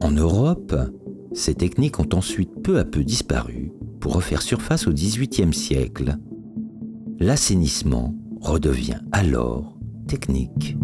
En 0.02 0.12
Europe, 0.12 0.76
ces 1.34 1.56
techniques 1.56 2.00
ont 2.00 2.10
ensuite 2.14 2.62
peu 2.64 2.78
à 2.78 2.86
peu 2.86 3.04
disparu 3.04 3.72
pour 4.00 4.14
refaire 4.14 4.44
surface 4.44 4.88
au 4.88 4.94
XVIIIe 4.94 5.54
siècle. 5.54 6.18
L'assainissement 7.20 8.14
redevient 8.40 9.00
alors 9.12 9.77
technique. 10.08 10.76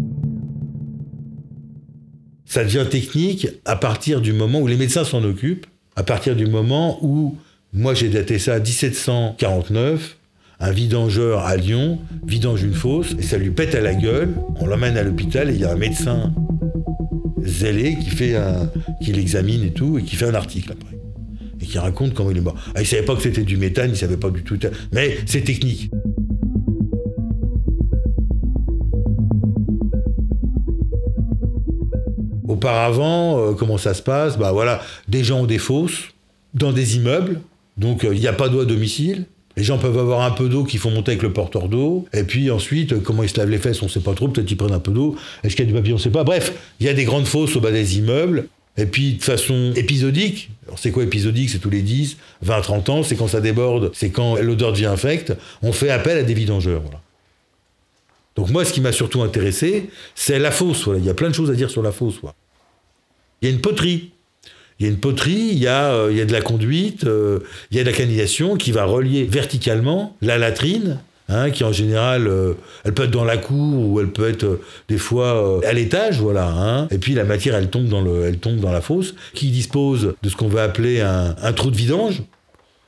Ça 2.44 2.62
devient 2.62 2.86
technique 2.88 3.48
à 3.64 3.76
partir 3.76 4.20
du 4.20 4.32
moment 4.32 4.60
où 4.60 4.66
les 4.66 4.76
médecins 4.76 5.04
s'en 5.04 5.24
occupent, 5.24 5.66
à 5.96 6.02
partir 6.02 6.36
du 6.36 6.46
moment 6.46 6.98
où, 7.02 7.36
moi 7.72 7.94
j'ai 7.94 8.08
daté 8.08 8.38
ça 8.38 8.54
à 8.54 8.60
1749, 8.60 10.18
un 10.60 10.70
vidangeur 10.70 11.40
à 11.40 11.56
Lyon 11.56 11.98
vidange 12.26 12.62
une 12.62 12.74
fosse 12.74 13.16
et 13.18 13.22
ça 13.22 13.38
lui 13.38 13.50
pète 13.50 13.74
à 13.74 13.80
la 13.80 13.94
gueule. 13.94 14.34
On 14.60 14.66
l'emmène 14.66 14.96
à 14.96 15.02
l'hôpital 15.02 15.50
et 15.50 15.54
il 15.54 15.60
y 15.60 15.64
a 15.64 15.72
un 15.72 15.76
médecin 15.76 16.32
zélé 17.42 17.96
qui 17.98 18.10
fait 18.10 18.36
un, 18.36 18.70
qui 19.02 19.12
l'examine 19.12 19.64
et 19.64 19.72
tout 19.72 19.98
et 19.98 20.02
qui 20.02 20.16
fait 20.16 20.26
un 20.26 20.34
article 20.34 20.72
après 20.72 20.94
et 21.60 21.66
qui 21.66 21.78
raconte 21.78 22.14
comment 22.14 22.30
il 22.30 22.38
est 22.38 22.42
mort. 22.42 22.56
Ah, 22.74 22.82
il 22.82 22.86
savait 22.86 23.02
pas 23.02 23.16
que 23.16 23.22
c'était 23.22 23.42
du 23.42 23.56
méthane, 23.56 23.90
il 23.90 23.96
savait 23.96 24.16
pas 24.16 24.30
du 24.30 24.42
tout, 24.42 24.58
mais 24.92 25.16
c'est 25.26 25.42
technique. 25.42 25.90
Auparavant, 32.64 33.38
euh, 33.38 33.52
comment 33.52 33.76
ça 33.76 33.92
se 33.92 34.00
passe? 34.00 34.38
Bah 34.38 34.50
voilà, 34.52 34.80
des 35.06 35.22
gens 35.22 35.40
ont 35.40 35.44
des 35.44 35.58
fosses 35.58 36.14
dans 36.54 36.72
des 36.72 36.96
immeubles, 36.96 37.42
donc 37.76 38.04
euh, 38.04 38.14
il 38.14 38.20
n'y 38.20 38.26
a 38.26 38.32
pas 38.32 38.48
d'eau 38.48 38.60
à 38.60 38.64
domicile. 38.64 39.26
Les 39.58 39.62
gens 39.62 39.76
peuvent 39.76 39.98
avoir 39.98 40.22
un 40.22 40.30
peu 40.30 40.48
d'eau 40.48 40.64
qu'ils 40.64 40.80
font 40.80 40.90
monter 40.90 41.10
avec 41.10 41.22
le 41.22 41.30
porteur 41.30 41.68
d'eau. 41.68 42.06
Et 42.14 42.24
puis 42.24 42.50
ensuite, 42.50 42.94
euh, 42.94 43.00
comment 43.04 43.22
ils 43.22 43.28
se 43.28 43.36
lavent 43.36 43.50
les 43.50 43.58
fesses, 43.58 43.82
on 43.82 43.84
ne 43.84 43.90
sait 43.90 44.00
pas 44.00 44.14
trop. 44.14 44.28
Peut-être 44.28 44.46
qu'ils 44.46 44.56
prennent 44.56 44.72
un 44.72 44.78
peu 44.78 44.92
d'eau. 44.92 45.14
Est-ce 45.42 45.56
qu'il 45.56 45.66
y 45.66 45.68
a 45.68 45.70
du 45.70 45.76
papier, 45.76 45.92
on 45.92 45.96
ne 45.96 46.00
sait 46.00 46.08
pas. 46.08 46.24
Bref, 46.24 46.54
il 46.80 46.86
y 46.86 46.88
a 46.88 46.94
des 46.94 47.04
grandes 47.04 47.26
fosses 47.26 47.54
au 47.54 47.60
bas 47.60 47.70
des 47.70 47.98
immeubles. 47.98 48.48
Et 48.78 48.86
puis 48.86 49.12
de 49.12 49.22
façon 49.22 49.72
épisodique, 49.76 50.48
alors 50.64 50.78
c'est 50.78 50.90
quoi 50.90 51.02
épisodique? 51.02 51.50
C'est 51.50 51.58
tous 51.58 51.68
les 51.68 51.82
10, 51.82 52.16
20, 52.40 52.60
30 52.62 52.88
ans, 52.88 53.02
c'est 53.02 53.14
quand 53.14 53.28
ça 53.28 53.42
déborde, 53.42 53.90
c'est 53.92 54.08
quand 54.08 54.36
l'odeur 54.36 54.72
devient 54.72 54.86
infecte, 54.86 55.34
on 55.62 55.72
fait 55.72 55.90
appel 55.90 56.16
à 56.16 56.22
des 56.22 56.34
vidangeurs. 56.34 56.80
Voilà. 56.80 57.02
Donc 58.36 58.48
moi, 58.48 58.64
ce 58.64 58.72
qui 58.72 58.80
m'a 58.80 58.92
surtout 58.92 59.20
intéressé, 59.20 59.90
c'est 60.14 60.38
la 60.38 60.50
fosse. 60.50 60.84
Voilà. 60.84 60.98
Il 60.98 61.04
y 61.04 61.10
a 61.10 61.14
plein 61.14 61.28
de 61.28 61.34
choses 61.34 61.50
à 61.50 61.54
dire 61.54 61.68
sur 61.68 61.82
la 61.82 61.92
fosse. 61.92 62.16
Voilà. 62.22 62.34
Il 63.44 63.48
y 63.48 63.50
a 63.50 63.52
une 63.52 63.60
poterie. 63.60 64.12
Il 64.80 64.86
y 64.86 64.88
a 64.88 64.90
une 64.90 64.98
poterie, 64.98 65.50
il 65.52 65.58
y 65.58 65.66
a, 65.66 65.92
euh, 65.92 66.08
il 66.10 66.16
y 66.16 66.22
a 66.22 66.24
de 66.24 66.32
la 66.32 66.40
conduite, 66.40 67.04
euh, 67.04 67.40
il 67.70 67.76
y 67.76 67.80
a 67.80 67.84
de 67.84 67.90
la 67.90 67.94
canalisation 67.94 68.56
qui 68.56 68.72
va 68.72 68.86
relier 68.86 69.24
verticalement 69.24 70.16
la 70.22 70.38
latrine, 70.38 70.98
hein, 71.28 71.50
qui 71.50 71.62
en 71.62 71.70
général, 71.70 72.26
euh, 72.26 72.54
elle 72.84 72.94
peut 72.94 73.04
être 73.04 73.10
dans 73.10 73.26
la 73.26 73.36
cour 73.36 73.86
ou 73.86 74.00
elle 74.00 74.08
peut 74.08 74.30
être 74.30 74.60
des 74.88 74.96
fois 74.96 75.60
à 75.66 75.74
l'étage, 75.74 76.20
voilà. 76.20 76.48
hein. 76.48 76.88
Et 76.90 76.96
puis 76.96 77.12
la 77.12 77.24
matière, 77.24 77.54
elle 77.54 77.68
tombe 77.68 77.86
dans, 77.86 78.00
le, 78.00 78.24
elle 78.24 78.38
tombe 78.38 78.60
dans 78.60 78.72
la 78.72 78.80
fosse, 78.80 79.14
qui 79.34 79.48
dispose 79.48 80.14
de 80.22 80.28
ce 80.30 80.36
qu'on 80.36 80.48
va 80.48 80.62
appeler 80.62 81.02
un, 81.02 81.36
un 81.42 81.52
trou 81.52 81.70
de 81.70 81.76
vidange, 81.76 82.22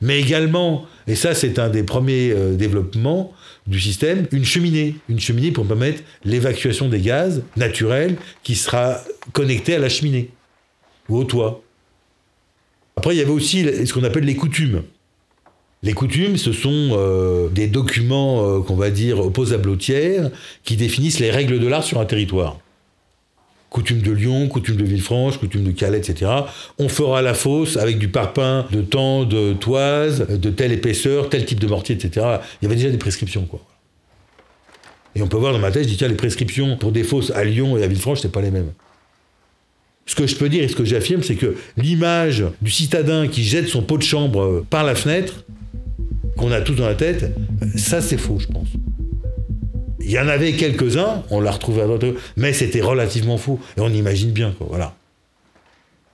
mais 0.01 0.19
également, 0.19 0.87
et 1.07 1.17
ça 1.17 1.35
c'est 1.35 1.59
un 1.59 1.69
des 1.69 1.83
premiers 1.83 2.35
développements 2.55 3.35
du 3.67 3.79
système, 3.79 4.27
une 4.33 4.45
cheminée. 4.45 4.95
Une 5.11 5.21
cheminée 5.21 5.51
pour 5.51 5.67
permettre 5.67 6.03
l'évacuation 6.25 6.89
des 6.89 7.01
gaz 7.01 7.43
naturels 7.59 8.17
qui 8.43 8.55
sera 8.55 9.03
connectée 9.33 9.75
à 9.75 9.79
la 9.79 9.91
cheminée 9.91 10.31
ou 11.09 11.19
au 11.19 11.25
toit. 11.25 11.63
Après, 12.97 13.15
il 13.15 13.19
y 13.19 13.23
avait 13.23 13.31
aussi 13.31 13.65
ce 13.87 13.93
qu'on 13.93 14.05
appelle 14.05 14.25
les 14.25 14.37
coutumes. 14.37 14.83
Les 15.83 15.93
coutumes, 15.93 16.37
ce 16.37 16.53
sont 16.53 16.91
euh, 16.93 17.49
des 17.49 17.69
documents 17.69 18.45
euh, 18.45 18.61
qu'on 18.61 18.77
va 18.77 18.91
dire 18.91 19.21
opposables 19.21 19.69
au 19.69 19.77
tiers 19.77 20.31
qui 20.65 20.77
définissent 20.77 21.21
les 21.21 21.31
règles 21.31 21.61
de 21.61 21.67
l'art 21.69 21.85
sur 21.85 22.01
un 22.01 22.07
territoire. 22.07 22.59
Coutume 23.69 24.01
de 24.01 24.11
Lyon, 24.11 24.49
coutume 24.49 24.77
de 24.77 24.85
Villefranche, 24.85 25.39
coutume 25.39 25.65
de 25.65 25.73
Calais, 25.73 25.99
etc. 25.99 26.31
On 26.79 26.89
fera 26.89 27.21
la 27.21 27.35
fosse 27.35 27.77
avec 27.77 27.99
du 27.99 28.09
parpaing 28.09 28.67
de 28.73 28.81
tant 28.81 29.25
de 29.25 29.53
toise, 29.53 30.27
de 30.27 30.51
telle 30.51 30.73
épaisseur, 30.73 31.29
tel 31.29 31.45
type 31.45 31.61
de 31.61 31.67
mortier, 31.67 31.95
etc. 31.95 32.27
Il 32.61 32.65
y 32.65 32.67
avait 32.67 32.77
déjà 32.77 32.91
des 32.91 32.99
prescriptions, 32.99 33.45
quoi. 33.45 33.61
Et 35.15 35.23
on 35.23 35.29
peut 35.29 35.37
voir 35.37 35.53
dans 35.53 35.59
ma 35.59 35.71
tête, 35.71 35.85
je 35.85 35.89
dis, 35.89 35.97
tiens, 35.97 36.09
les 36.09 36.15
prescriptions 36.15 36.77
pour 36.77 36.93
des 36.93 37.03
fosses 37.03 37.31
à 37.31 37.45
Lyon 37.45 37.77
et 37.77 37.83
à 37.83 37.87
Villefranche, 37.87 38.21
c'est 38.21 38.33
pas 38.33 38.43
les 38.43 38.51
mêmes. 38.51 38.73
Ce 40.07 40.15
que 40.15 40.27
je 40.27 40.37
peux 40.37 40.49
dire 40.49 40.63
et 40.63 40.69
ce 40.69 40.77
que 40.77 40.85
j'affirme, 40.85 41.23
c'est 41.23 41.35
que 41.35 41.57
l'image 41.77 42.45
du 42.63 42.71
citadin 42.71 43.27
qui 43.27 43.43
jette 43.43 43.69
son 43.69 43.83
pot 43.83 43.99
de 43.99 44.05
chambre 44.05 44.43
euh, 44.43 44.67
par 44.69 44.85
la 44.85 44.95
fenêtre, 44.95 45.45
qu'on 46.37 46.53
a 46.53 46.61
tous 46.61 46.75
dans 46.75 46.87
la 46.87 46.95
tête, 46.95 47.25
euh, 47.25 47.67
ça 47.77 48.01
c'est 48.01 48.17
faux, 48.17 48.39
je 48.39 48.47
pense. 48.47 48.69
Il 50.01 50.13
y 50.13 50.19
en 50.21 50.29
avait 50.29 50.53
quelques-uns, 50.53 51.25
on 51.31 51.41
l'a 51.41 51.51
retrouvé 51.51 51.83
à 51.83 51.87
droite, 51.87 52.05
mais 52.37 52.53
c'était 52.53 52.81
relativement 52.81 53.39
faux. 53.39 53.59
Et 53.77 53.81
on 53.81 53.89
imagine 53.89 54.31
bien, 54.31 54.55
quoi, 54.57 54.69
voilà. 54.71 54.95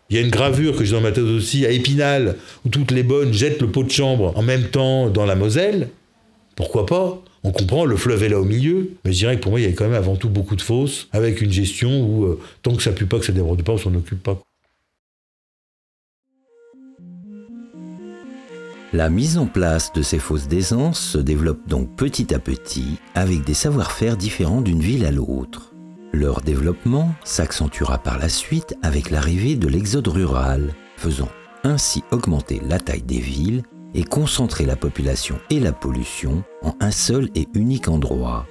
Il 0.08 0.16
y 0.16 0.18
a 0.18 0.22
une 0.22 0.30
gravure 0.30 0.76
que 0.76 0.84
j'ai 0.84 0.92
dans 0.92 1.02
ma 1.02 1.12
tête 1.12 1.24
aussi, 1.24 1.66
à 1.66 1.70
Épinal, 1.70 2.36
où 2.64 2.70
toutes 2.70 2.90
les 2.90 3.02
bonnes 3.02 3.34
jettent 3.34 3.60
le 3.60 3.68
pot 3.68 3.82
de 3.82 3.90
chambre 3.90 4.32
en 4.36 4.42
même 4.42 4.64
temps 4.64 5.10
dans 5.10 5.26
la 5.26 5.34
Moselle. 5.34 5.88
Pourquoi 6.56 6.86
pas? 6.86 7.22
On 7.44 7.50
comprend, 7.50 7.84
le 7.84 7.96
fleuve 7.96 8.22
est 8.22 8.28
là 8.28 8.40
au 8.40 8.44
milieu, 8.44 8.90
mais 9.04 9.12
je 9.12 9.18
dirais 9.18 9.36
que 9.36 9.42
pour 9.42 9.50
moi, 9.50 9.58
il 9.58 9.64
y 9.64 9.66
avait 9.66 9.74
quand 9.74 9.84
même 9.84 9.94
avant 9.94 10.14
tout 10.14 10.28
beaucoup 10.28 10.54
de 10.54 10.62
fosses, 10.62 11.08
avec 11.12 11.40
une 11.40 11.50
gestion 11.50 12.04
où, 12.04 12.24
euh, 12.24 12.40
tant 12.62 12.74
que 12.76 12.82
ça 12.82 12.92
pue 12.92 13.06
pas, 13.06 13.18
que 13.18 13.26
ça 13.26 13.32
déborde 13.32 13.62
pas, 13.62 13.72
on 13.72 13.78
s'en 13.78 13.94
occupe 13.94 14.22
pas. 14.22 14.40
La 18.92 19.08
mise 19.08 19.38
en 19.38 19.46
place 19.46 19.92
de 19.94 20.02
ces 20.02 20.18
fosses 20.18 20.48
d'aisance 20.48 21.00
se 21.00 21.18
développe 21.18 21.66
donc 21.66 21.96
petit 21.96 22.34
à 22.34 22.38
petit 22.38 22.98
avec 23.14 23.42
des 23.42 23.54
savoir-faire 23.54 24.18
différents 24.18 24.60
d'une 24.60 24.82
ville 24.82 25.06
à 25.06 25.10
l'autre. 25.10 25.72
Leur 26.12 26.42
développement 26.42 27.12
s'accentuera 27.24 27.96
par 27.98 28.18
la 28.18 28.28
suite 28.28 28.76
avec 28.82 29.10
l'arrivée 29.10 29.56
de 29.56 29.66
l'exode 29.66 30.08
rural, 30.08 30.74
faisant 30.98 31.30
ainsi 31.64 32.04
augmenter 32.10 32.60
la 32.68 32.78
taille 32.78 33.02
des 33.02 33.18
villes 33.18 33.62
et 33.94 34.04
concentrer 34.04 34.64
la 34.64 34.76
population 34.76 35.38
et 35.50 35.60
la 35.60 35.72
pollution 35.72 36.44
en 36.62 36.74
un 36.80 36.90
seul 36.90 37.28
et 37.34 37.48
unique 37.54 37.88
endroit. 37.88 38.46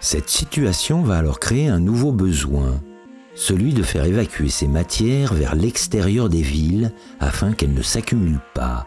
Cette 0.00 0.28
situation 0.28 1.02
va 1.02 1.18
alors 1.18 1.40
créer 1.40 1.68
un 1.68 1.80
nouveau 1.80 2.12
besoin, 2.12 2.80
celui 3.34 3.72
de 3.72 3.82
faire 3.82 4.04
évacuer 4.04 4.48
ces 4.48 4.68
matières 4.68 5.34
vers 5.34 5.54
l'extérieur 5.54 6.28
des 6.28 6.42
villes 6.42 6.92
afin 7.20 7.52
qu'elles 7.52 7.74
ne 7.74 7.82
s'accumulent 7.82 8.40
pas. 8.54 8.86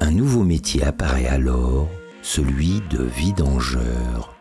Un 0.00 0.10
nouveau 0.10 0.42
métier 0.42 0.82
apparaît 0.82 1.26
alors, 1.26 1.88
celui 2.22 2.82
de 2.90 3.02
vidangeur. 3.02 4.34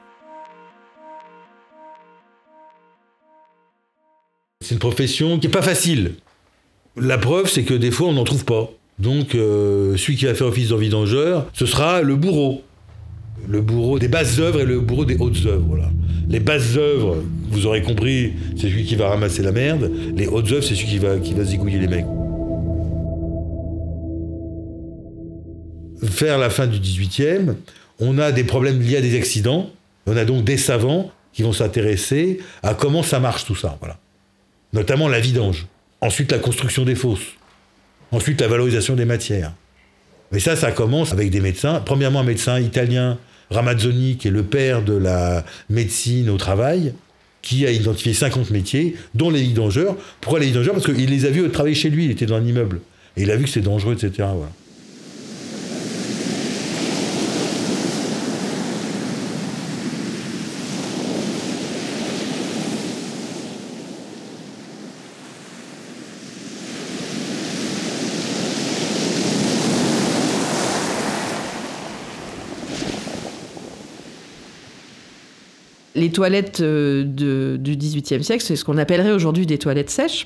C'est 4.62 4.76
une 4.76 4.80
profession 4.80 5.40
qui 5.40 5.48
n'est 5.48 5.52
pas 5.52 5.62
facile. 5.62 6.16
La 6.96 7.18
preuve, 7.18 7.50
c'est 7.50 7.64
que 7.64 7.74
des 7.74 7.92
fois, 7.92 8.08
on 8.08 8.14
n'en 8.14 8.24
trouve 8.24 8.46
pas. 8.46 8.70
Donc, 9.02 9.34
euh, 9.34 9.98
celui 9.98 10.16
qui 10.16 10.26
va 10.26 10.36
faire 10.36 10.46
office 10.46 10.70
d'envidangeur, 10.70 11.48
ce 11.54 11.66
sera 11.66 12.04
le 12.04 12.16
bourreau. 12.16 12.62
Le 13.50 13.60
bourreau 13.60 13.98
des 13.98 14.08
basses 14.08 14.38
œuvres 14.38 14.62
et 14.62 14.66
le 14.66 14.80
bourreau 14.80 15.06
des 15.06 15.18
hautes 15.18 15.44
œuvres. 15.48 15.80
Les 16.30 16.40
basses 16.40 16.78
œuvres, 16.78 17.18
vous 17.50 17.66
aurez 17.66 17.82
compris, 17.82 18.34
c'est 18.56 18.70
celui 18.70 18.86
qui 18.86 18.96
va 18.96 19.10
ramasser 19.10 19.42
la 19.42 19.52
merde. 19.52 19.92
Les 20.16 20.28
hautes 20.28 20.52
œuvres, 20.52 20.64
c'est 20.64 20.76
celui 20.76 20.88
qui 20.88 20.98
va, 21.00 21.18
qui 21.18 21.34
va 21.34 21.44
zigouiller 21.44 21.80
les 21.80 21.88
mecs. 21.88 22.06
Vers 26.04 26.38
la 26.38 26.52
fin 26.52 26.68
du 26.68 26.78
18e, 26.78 27.56
on 28.00 28.20
a 28.20 28.32
des 28.32 28.44
problèmes 28.44 28.80
liés 28.80 28.98
à 28.98 29.02
des 29.02 29.18
accidents. 29.18 29.72
On 30.06 30.16
a 30.16 30.26
donc 30.26 30.44
des 30.44 30.58
savants 30.58 31.10
qui 31.34 31.42
vont 31.42 31.54
s'intéresser 31.54 32.38
à 32.62 32.76
comment 32.76 33.02
ça 33.02 33.20
marche 33.20 33.46
tout 33.46 33.56
ça. 33.56 33.78
Voilà. 33.80 33.98
Notamment 34.74 35.08
la 35.08 35.20
vidange. 35.20 35.66
Ensuite, 36.02 36.32
la 36.32 36.40
construction 36.40 36.86
des 36.86 36.96
fosses. 36.96 37.36
Ensuite, 38.12 38.42
la 38.42 38.48
valorisation 38.48 38.96
des 38.96 39.06
matières. 39.06 39.54
Mais 40.32 40.40
ça, 40.40 40.56
ça 40.56 40.72
commence 40.72 41.12
avec 41.14 41.30
des 41.30 41.42
médecins. 41.42 41.82
Premièrement, 41.86 42.22
un 42.22 42.26
médecin 42.26 42.60
italien, 42.60 43.18
Ramazzoni, 43.50 44.18
qui 44.18 44.30
est 44.30 44.32
le 44.32 44.44
père 44.44 44.82
de 44.82 44.94
la 44.94 45.46
médecine 45.70 46.30
au 46.30 46.38
travail, 46.38 46.94
qui 47.42 47.66
a 47.66 47.72
identifié 47.72 48.14
50 48.14 48.52
métiers, 48.52 48.96
dont 49.16 49.30
les 49.30 49.42
vidangeurs. 49.42 49.98
Pourquoi 50.22 50.40
les 50.40 50.48
vidangeurs 50.48 50.74
Parce 50.74 50.86
qu'il 50.86 51.10
les 51.10 51.26
a 51.26 51.30
vus 51.30 51.50
travailler 51.50 51.76
chez 51.76 51.90
lui, 51.90 52.06
il 52.06 52.12
était 52.12 52.26
dans 52.26 52.36
un 52.36 52.46
immeuble. 52.46 52.82
Et 53.18 53.24
il 53.24 53.32
a 53.32 53.36
vu 53.36 53.44
que 53.44 53.50
c'était 53.50 53.66
dangereux, 53.66 53.94
etc. 53.94 54.30
Les 76.02 76.10
toilettes 76.10 76.62
euh, 76.62 77.04
de- 77.06 77.58
du 77.58 77.76
XVIIIe 77.78 78.24
siècle, 78.24 78.44
c'est 78.44 78.56
ce 78.56 78.66
qu'on 78.66 78.80
appellerait 78.80 79.12
aujourd'hui 79.12 79.46
des 79.46 79.60
toilettes 79.60 79.92
sèches. 79.92 80.26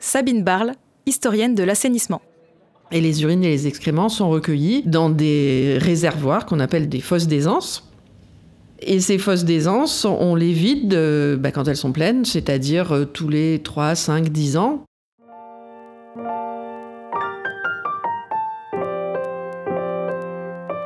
Sabine 0.00 0.42
Barle, 0.42 0.72
historienne 1.06 1.54
de 1.54 1.62
l'assainissement. 1.62 2.20
Et 2.90 3.00
les 3.00 3.22
urines 3.22 3.44
et 3.44 3.50
les 3.50 3.68
excréments 3.68 4.08
sont 4.08 4.28
recueillis 4.28 4.82
dans 4.84 5.10
des 5.10 5.78
réservoirs 5.80 6.44
qu'on 6.44 6.58
appelle 6.58 6.88
des 6.88 7.00
fosses 7.00 7.28
d'aisance. 7.28 7.88
Et 8.80 8.98
ces 8.98 9.16
fosses 9.18 9.44
d'aisance, 9.44 10.04
on 10.04 10.34
les 10.34 10.52
vide 10.52 10.92
euh, 10.94 11.36
bah, 11.36 11.52
quand 11.52 11.68
elles 11.68 11.76
sont 11.76 11.92
pleines, 11.92 12.24
c'est-à-dire 12.24 12.90
euh, 12.90 13.04
tous 13.04 13.28
les 13.28 13.60
3, 13.62 13.94
5, 13.94 14.28
10 14.28 14.56
ans. 14.56 14.82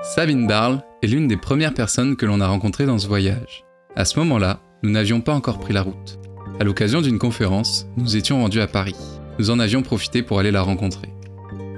Sabine 0.02 0.46
Barle 0.46 0.82
est 1.02 1.06
l'une 1.08 1.26
des 1.28 1.36
premières 1.36 1.74
personnes 1.74 2.16
que 2.16 2.26
l'on 2.26 2.40
a 2.40 2.46
rencontrées 2.46 2.86
dans 2.86 2.98
ce 2.98 3.08
voyage. 3.08 3.65
À 3.98 4.04
ce 4.04 4.18
moment-là, 4.18 4.60
nous 4.82 4.90
n'avions 4.90 5.22
pas 5.22 5.32
encore 5.32 5.58
pris 5.58 5.72
la 5.72 5.80
route. 5.80 6.18
À 6.60 6.64
l'occasion 6.64 7.00
d'une 7.00 7.18
conférence, 7.18 7.86
nous 7.96 8.14
étions 8.14 8.42
rendus 8.42 8.60
à 8.60 8.66
Paris. 8.66 8.94
Nous 9.38 9.48
en 9.48 9.58
avions 9.58 9.82
profité 9.82 10.22
pour 10.22 10.38
aller 10.38 10.50
la 10.50 10.60
rencontrer. 10.60 11.08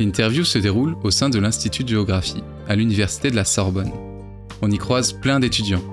L'interview 0.00 0.42
se 0.42 0.58
déroule 0.58 0.96
au 1.04 1.12
sein 1.12 1.28
de 1.30 1.38
l'Institut 1.38 1.84
de 1.84 1.90
géographie, 1.90 2.42
à 2.66 2.74
l'Université 2.74 3.30
de 3.30 3.36
la 3.36 3.44
Sorbonne. 3.44 3.92
On 4.62 4.70
y 4.72 4.78
croise 4.78 5.12
plein 5.12 5.38
d'étudiants. 5.38 5.84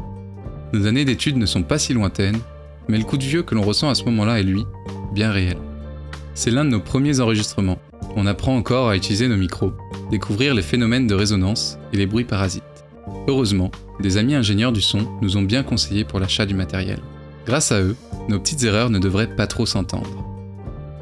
Nos 0.74 0.88
années 0.88 1.06
d'études 1.06 1.38
ne 1.38 1.46
sont 1.46 1.62
pas 1.62 1.78
si 1.78 1.94
lointaines, 1.94 2.40
mais 2.88 2.98
le 2.98 3.04
coup 3.04 3.18
de 3.18 3.24
vieux 3.24 3.44
que 3.44 3.54
l'on 3.54 3.62
ressent 3.62 3.90
à 3.90 3.96
ce 3.96 4.06
moment-là 4.06 4.40
est 4.40 4.44
lui, 4.44 4.66
bien 5.14 5.32
réel. 5.32 5.58
C'est 6.34 6.50
l'un 6.50 6.66
de 6.66 6.72
nos 6.72 6.80
premiers 6.80 7.20
enregistrements. 7.20 7.78
On 8.16 8.26
apprend 8.26 8.56
encore 8.56 8.90
à 8.90 8.96
utiliser 8.96 9.28
nos 9.28 9.38
micros, 9.38 9.74
découvrir 10.10 10.56
les 10.56 10.64
phénomènes 10.64 11.06
de 11.06 11.14
résonance 11.14 11.78
et 11.94 11.98
les 11.98 12.08
bruits 12.08 12.24
parasites. 12.24 12.75
Heureusement, 13.28 13.72
des 14.00 14.18
amis 14.18 14.36
ingénieurs 14.36 14.72
du 14.72 14.82
son 14.82 15.08
nous 15.22 15.38
ont 15.38 15.42
bien 15.42 15.64
conseillés 15.64 16.04
pour 16.04 16.20
l'achat 16.20 16.46
du 16.46 16.54
matériel. 16.54 17.00
Grâce 17.46 17.72
à 17.72 17.82
eux, 17.82 17.96
nos 18.30 18.40
petites 18.40 18.64
erreurs 18.64 18.90
ne 18.90 19.00
devraient 19.00 19.36
pas 19.36 19.48
trop 19.48 19.66
s'entendre. 19.66 20.24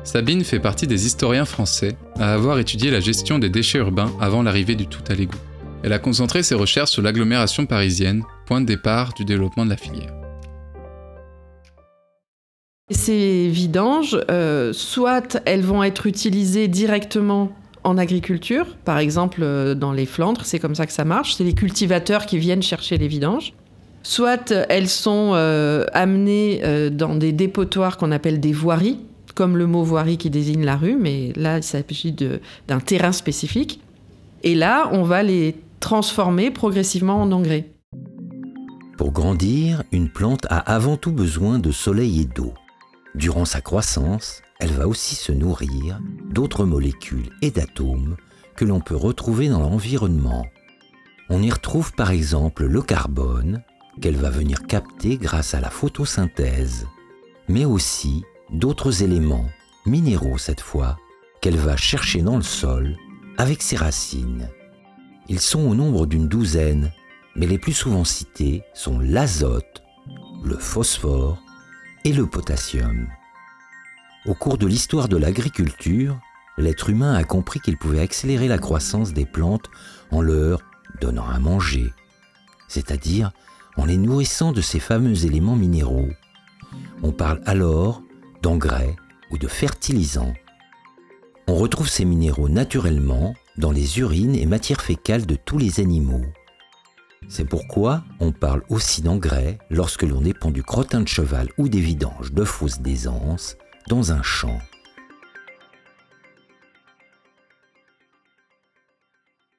Sabine 0.04 0.44
fait 0.44 0.60
partie 0.60 0.88
des 0.88 1.06
historiens 1.06 1.46
français 1.46 1.96
à 2.20 2.34
avoir 2.34 2.60
étudié 2.60 2.92
la 2.92 3.00
gestion 3.00 3.40
des 3.40 3.50
déchets 3.50 3.80
urbains 3.80 4.12
avant 4.20 4.44
l'arrivée 4.44 4.76
du 4.76 4.88
tout 4.88 5.02
à 5.10 5.16
l'égout. 5.16 5.38
Elle 5.84 5.94
a 5.94 6.00
concentré 6.00 6.44
ses 6.44 6.56
recherches 6.56 6.92
sur 6.92 7.02
l'agglomération 7.02 7.66
parisienne, 7.66 8.24
point 8.46 8.62
de 8.62 8.66
départ 8.66 9.14
du 9.14 9.26
développement 9.26 9.66
de 9.66 9.70
la 9.70 9.78
filière. 9.78 10.14
Ces 12.90 13.48
vidanges, 13.50 14.18
euh, 14.30 14.72
soit 14.74 15.42
elles 15.46 15.64
vont 15.64 15.84
être 15.84 16.06
utilisées 16.06 16.68
directement 16.68 17.52
en 17.84 17.98
agriculture, 17.98 18.78
par 18.86 18.98
exemple 18.98 19.42
euh, 19.44 19.76
dans 19.76 19.92
les 19.92 20.06
Flandres, 20.06 20.42
c'est 20.46 20.60
comme 20.60 20.76
ça 20.76 20.86
que 20.86 20.94
ça 20.94 21.06
marche, 21.06 21.36
c'est 21.36 21.44
les 21.44 21.54
cultivateurs 21.54 22.26
qui 22.26 22.38
viennent 22.38 22.64
chercher 22.64 22.98
les 22.98 23.08
vidanges. 23.08 23.54
Soit 24.04 24.52
elles 24.70 24.90
sont 24.90 25.32
euh, 25.34 25.86
amenées 25.94 26.62
euh, 26.64 26.90
dans 26.90 27.16
des 27.16 27.32
dépotoirs 27.32 27.98
qu'on 27.98 28.12
appelle 28.12 28.40
des 28.40 28.52
voiries, 28.52 29.00
comme 29.36 29.58
le 29.58 29.66
mot 29.66 29.84
voirie 29.84 30.18
qui 30.18 30.30
désigne 30.30 30.66
la 30.66 30.76
rue, 30.76 30.98
mais 31.00 31.32
là 31.36 31.58
il 31.58 31.64
s'agit 31.64 32.14
d'un 32.68 32.80
terrain 32.80 33.12
spécifique. 33.12 33.80
Et 34.44 34.56
là, 34.56 34.90
on 34.92 35.04
va 35.04 35.24
les 35.24 35.56
transformer 35.80 36.52
progressivement 36.52 37.22
en 37.22 37.32
engrais. 37.32 37.70
Pour 38.98 39.12
grandir, 39.12 39.84
une 39.92 40.10
plante 40.10 40.46
a 40.50 40.58
avant 40.58 40.98
tout 40.98 41.14
besoin 41.14 41.60
de 41.60 41.72
soleil 41.72 42.22
et 42.22 42.26
d'eau. 42.26 42.54
Durant 43.16 43.46
sa 43.46 43.62
croissance, 43.62 44.42
elle 44.64 44.72
va 44.72 44.88
aussi 44.88 45.16
se 45.16 45.34
nourrir 45.34 46.00
d'autres 46.30 46.64
molécules 46.64 47.30
et 47.42 47.52
d'atomes 47.52 48.16
que 48.56 48.64
l'on 48.64 48.80
peut 48.80 48.96
retrouver 48.96 49.50
dans 49.50 49.60
l'environnement. 49.60 50.46
On 51.30 51.44
y 51.44 51.52
retrouve 51.52 51.92
par 51.92 52.12
exemple 52.12 52.66
le 52.66 52.82
carbone, 52.82 53.62
qu'elle 54.02 54.16
va 54.16 54.30
venir 54.30 54.66
capter 54.66 55.18
grâce 55.18 55.54
à 55.54 55.60
la 55.60 55.70
photosynthèse, 55.70 56.88
mais 57.50 57.66
aussi 57.66 58.24
d'autres 58.52 59.04
éléments, 59.04 59.50
minéraux 59.86 60.38
cette 60.38 60.62
fois, 60.62 60.96
qu'elle 61.42 61.58
va 61.58 61.76
chercher 61.76 62.22
dans 62.22 62.38
le 62.38 62.42
sol 62.42 62.96
avec 63.38 63.62
ses 63.62 63.76
racines. 63.76 64.48
Ils 65.28 65.42
sont 65.42 65.68
au 65.68 65.76
nombre 65.76 66.06
d'une 66.06 66.30
douzaine, 66.30 66.94
mais 67.36 67.48
les 67.48 67.58
plus 67.58 67.74
souvent 67.74 68.06
cités 68.06 68.64
sont 68.74 68.98
l'azote, 68.98 69.84
le 70.42 70.58
phosphore 70.58 71.38
et 72.06 72.14
le 72.14 72.28
potassium. 72.28 73.10
Au 74.26 74.34
cours 74.34 74.58
de 74.58 74.68
l'histoire 74.68 75.10
de 75.10 75.18
l'agriculture, 75.18 76.18
l'être 76.58 76.90
humain 76.90 77.14
a 77.14 77.26
compris 77.26 77.60
qu'il 77.60 77.78
pouvait 77.78 78.00
accélérer 78.00 78.48
la 78.48 78.58
croissance 78.58 79.12
des 79.12 79.26
plantes 79.26 79.70
en 80.12 80.22
leur 80.22 80.62
donnant 81.02 81.28
à 81.28 81.40
manger, 81.40 81.92
c'est-à-dire 82.70 83.32
en 83.76 83.84
les 83.84 83.98
nourrissant 83.98 84.54
de 84.54 84.62
ces 84.62 84.80
fameux 84.80 85.26
éléments 85.26 85.58
minéraux. 85.58 86.08
On 87.02 87.12
parle 87.12 87.42
alors 87.46 88.02
d'engrais 88.42 88.96
ou 89.30 89.38
de 89.38 89.48
fertilisants. 89.50 90.34
On 91.50 91.56
retrouve 91.56 91.90
ces 91.90 92.06
minéraux 92.06 92.48
naturellement 92.48 93.34
dans 93.58 93.72
les 93.72 94.00
urines 94.00 94.36
et 94.36 94.46
matières 94.46 94.82
fécales 94.82 95.26
de 95.26 95.36
tous 95.36 95.58
les 95.58 95.82
animaux. 95.82 96.24
C'est 97.28 97.46
pourquoi 97.46 98.06
on 98.22 98.32
parle 98.32 98.64
aussi 98.70 99.02
d'engrais 99.02 99.58
lorsque 99.70 100.04
l'on 100.04 100.22
dépend 100.22 100.52
du 100.52 100.64
crottin 100.64 101.02
de 101.02 101.10
cheval 101.10 101.50
ou 101.58 101.68
des 101.68 101.82
vidanges 101.82 102.32
de 102.32 102.46
fausses 102.46 102.80
d'aisance 102.80 103.58
dans 103.90 104.12
un 104.12 104.22
champ. 104.24 104.60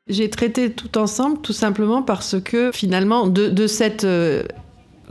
J'ai 0.07 0.29
traité 0.29 0.71
tout 0.71 0.99
ensemble 0.99 1.41
tout 1.41 1.55
simplement 1.55 2.03
parce 2.03 2.37
que 2.39 2.71
finalement, 2.73 3.27
de, 3.27 3.67
cette 3.67 4.05
euh, 4.05 4.43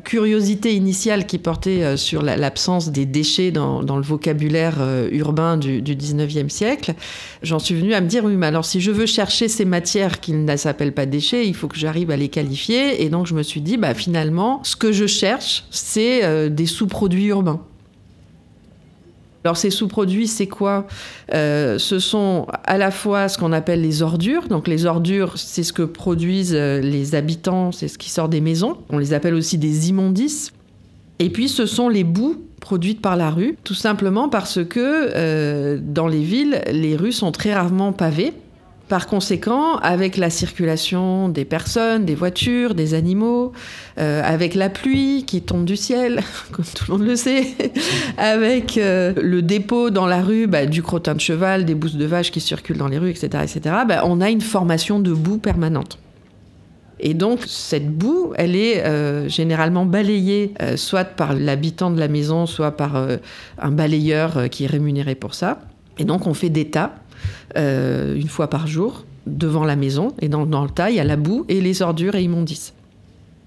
curiosité 0.04 0.76
initiale 0.76 1.26
qui 1.26 1.40
portait 1.40 1.82
euh, 1.82 1.98
sur 1.98 2.22
la- 2.22 2.38
l'absence 2.38 2.92
des 2.92 3.08
déchets 3.08 3.50
dans, 3.50 3.82
le 3.82 4.04
vocabulaire 4.04 4.76
euh, 4.82 5.10
urbain 5.12 5.58
du, 5.58 5.82
du 5.82 5.96
19e 5.96 6.50
siècle, 6.50 6.94
j'en 7.42 7.58
suis 7.58 7.74
venue 7.74 7.96
à 7.96 8.02
me 8.02 8.08
dire, 8.08 8.24
oui, 8.24 8.36
mais 8.36 8.46
alors 8.46 8.66
si 8.66 8.82
je 8.82 8.92
veux 8.92 9.08
chercher 9.08 9.48
ces 9.48 9.66
matières 9.66 10.20
qui 10.20 10.32
ne 10.32 10.56
s'appellent 10.58 10.94
pas 10.94 11.08
déchets, 11.08 11.48
il 11.48 11.56
faut 11.56 11.68
que 11.68 11.78
j'arrive 11.78 12.12
à 12.12 12.16
les 12.16 12.30
qualifier. 12.30 13.04
Et 13.04 13.10
donc 13.10 13.26
je 13.26 13.34
me 13.34 13.42
suis 13.42 13.62
dit, 13.62 13.78
bah, 13.78 13.96
finalement, 13.96 14.62
ce 14.64 14.76
que 14.76 14.92
je 14.92 15.08
cherche, 15.08 15.66
c'est 15.72 16.52
des 16.52 16.68
sous-produits 16.68 17.26
urbains. 17.26 17.66
Alors 19.44 19.58
ces 19.58 19.70
sous-produits, 19.70 20.28
c'est 20.28 20.48
quoi? 20.48 20.88
Euh, 21.34 21.78
Ce 21.78 22.00
sont 22.00 22.48
à 22.64 22.78
la 22.78 22.92
fois 22.92 23.28
ce 23.28 23.38
qu'on 23.38 23.52
appelle 23.52 23.82
les 23.82 24.02
ordures. 24.02 24.48
Donc 24.48 24.68
les 24.68 24.86
ordures, 24.86 25.38
c'est 25.38 25.64
ce 25.64 25.74
que 25.74 25.84
produisent 25.84 26.56
euh, 26.56 26.80
les 26.80 27.16
habitants, 27.16 27.72
c'est 27.72 27.88
ce 27.88 27.98
qui 27.98 28.10
sort 28.10 28.30
des 28.30 28.42
maisons. 28.42 28.78
On 28.90 28.98
les 28.98 29.14
appelle 29.14 29.34
aussi 29.34 29.58
des 29.58 29.90
immondices. 29.90 30.54
Et 31.20 31.30
puis 31.30 31.50
ce 31.50 31.66
sont 31.66 31.90
les 31.90 32.04
boues 32.04 32.42
produites 32.60 33.02
par 33.02 33.18
la 33.18 33.30
rue, 33.30 33.58
tout 33.66 33.74
simplement 33.74 34.30
parce 34.30 34.64
que 34.64 34.80
euh, 34.80 35.78
dans 35.82 36.08
les 36.08 36.24
villes, 36.24 36.62
les 36.72 36.96
rues 36.96 37.12
sont 37.12 37.34
très 37.34 37.54
rarement 37.54 37.92
pavées. 37.92 38.34
Par 38.90 39.08
conséquent, 39.08 39.78
avec 39.78 40.18
la 40.18 40.30
circulation 40.30 41.30
des 41.30 41.46
personnes, 41.46 42.04
des 42.04 42.16
voitures, 42.16 42.76
des 42.76 42.94
animaux, 42.94 43.54
euh, 43.98 44.22
avec 44.24 44.56
la 44.56 44.70
pluie 44.70 45.24
qui 45.26 45.42
tombe 45.42 45.64
du 45.64 45.78
ciel, 45.78 46.22
comme 46.52 46.66
tout 46.66 46.92
le 46.92 46.98
monde 46.98 47.08
le 47.08 47.16
sait, 47.16 47.48
avec 48.18 48.78
euh, 48.78 49.14
le 49.22 49.42
dépôt 49.42 49.90
dans 49.90 50.06
la 50.06 50.22
rue 50.22 50.48
bah, 50.48 50.66
du 50.66 50.84
crottin 50.84 51.16
de 51.16 51.22
cheval, 51.22 51.64
des 51.64 51.76
bousses 51.76 51.96
de 51.96 52.06
vache 52.06 52.30
qui 52.30 52.42
circulent 52.42 52.78
dans 52.78 52.90
les 52.90 52.98
rues, 52.98 53.10
etc., 53.10 53.44
etc., 53.44 53.76
bah, 53.88 54.02
on 54.04 54.20
a 54.20 54.30
une 54.30 54.42
formation 54.42 55.00
de 55.00 55.14
boue 55.14 55.38
permanente. 55.38 55.98
Et 57.00 57.14
donc, 57.14 57.40
cette 57.48 57.90
boue, 57.90 58.34
elle 58.36 58.56
est 58.56 58.84
euh, 58.84 59.30
généralement 59.30 59.86
balayée 59.86 60.54
soit 60.76 61.06
par 61.06 61.34
l'habitant 61.34 61.90
de 61.90 62.00
la 62.00 62.10
maison, 62.10 62.46
soit 62.46 62.72
par 62.72 62.96
un 63.58 63.72
balayeur 63.72 64.50
qui 64.50 64.66
est 64.66 64.68
rémunéré 64.68 65.16
pour 65.16 65.34
ça. 65.34 65.60
Et 65.98 66.06
donc, 66.06 66.28
on 66.28 66.34
fait 66.34 66.50
des 66.50 66.70
tas 66.70 66.96
euh, 67.58 68.16
une 68.16 68.30
fois 68.30 68.50
par 68.50 68.68
jour 68.68 69.06
devant 69.28 69.64
la 69.64 69.76
maison. 69.76 70.14
Et 70.22 70.30
dans, 70.30 70.44
le 70.44 70.70
tas, 70.70 70.90
il 70.90 70.98
y 70.98 71.00
a 71.00 71.04
la 71.04 71.16
boue 71.16 71.46
et 71.50 71.62
les 71.62 71.82
ordures 71.82 72.16
et 72.16 72.24
immondices. 72.24 72.74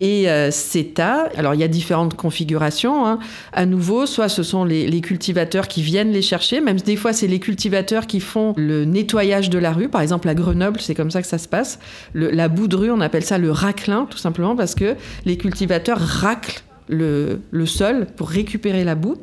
Et 0.00 0.28
euh, 0.28 0.50
ces 0.50 0.88
tas, 0.88 1.30
alors 1.36 1.54
il 1.54 1.60
y 1.60 1.64
a 1.64 1.68
différentes 1.68 2.14
configurations. 2.14 3.06
hein. 3.06 3.18
À 3.54 3.64
nouveau, 3.64 4.04
soit 4.04 4.28
ce 4.28 4.42
sont 4.42 4.64
les, 4.64 5.00
cultivateurs 5.00 5.68
qui 5.68 5.80
viennent 5.80 6.12
les 6.12 6.20
chercher, 6.20 6.60
même 6.60 6.78
des 6.78 6.96
fois 6.96 7.14
c'est 7.14 7.26
les 7.26 7.40
cultivateurs 7.40 8.06
qui 8.06 8.20
font 8.20 8.52
le 8.58 8.84
nettoyage 8.84 9.48
de 9.48 9.58
la 9.58 9.72
rue. 9.72 9.88
Par 9.88 10.02
exemple, 10.02 10.28
à 10.28 10.34
Grenoble, 10.34 10.80
c'est 10.80 10.94
comme 10.94 11.10
ça 11.10 11.22
que 11.22 11.28
ça 11.28 11.38
se 11.38 11.48
passe. 11.48 11.78
La 12.14 12.48
boue 12.48 12.68
de 12.68 12.76
rue, 12.76 12.90
on 12.90 13.00
appelle 13.00 13.24
ça 13.24 13.38
le 13.38 13.50
raclin, 13.50 14.06
tout 14.10 14.18
simplement 14.18 14.54
parce 14.54 14.74
que 14.74 14.96
les 15.24 15.38
cultivateurs 15.38 15.98
raclent 15.98 16.62
le, 16.88 17.40
le 17.50 17.66
sol 17.66 18.06
pour 18.16 18.28
récupérer 18.28 18.84
la 18.84 18.94
boue. 18.94 19.16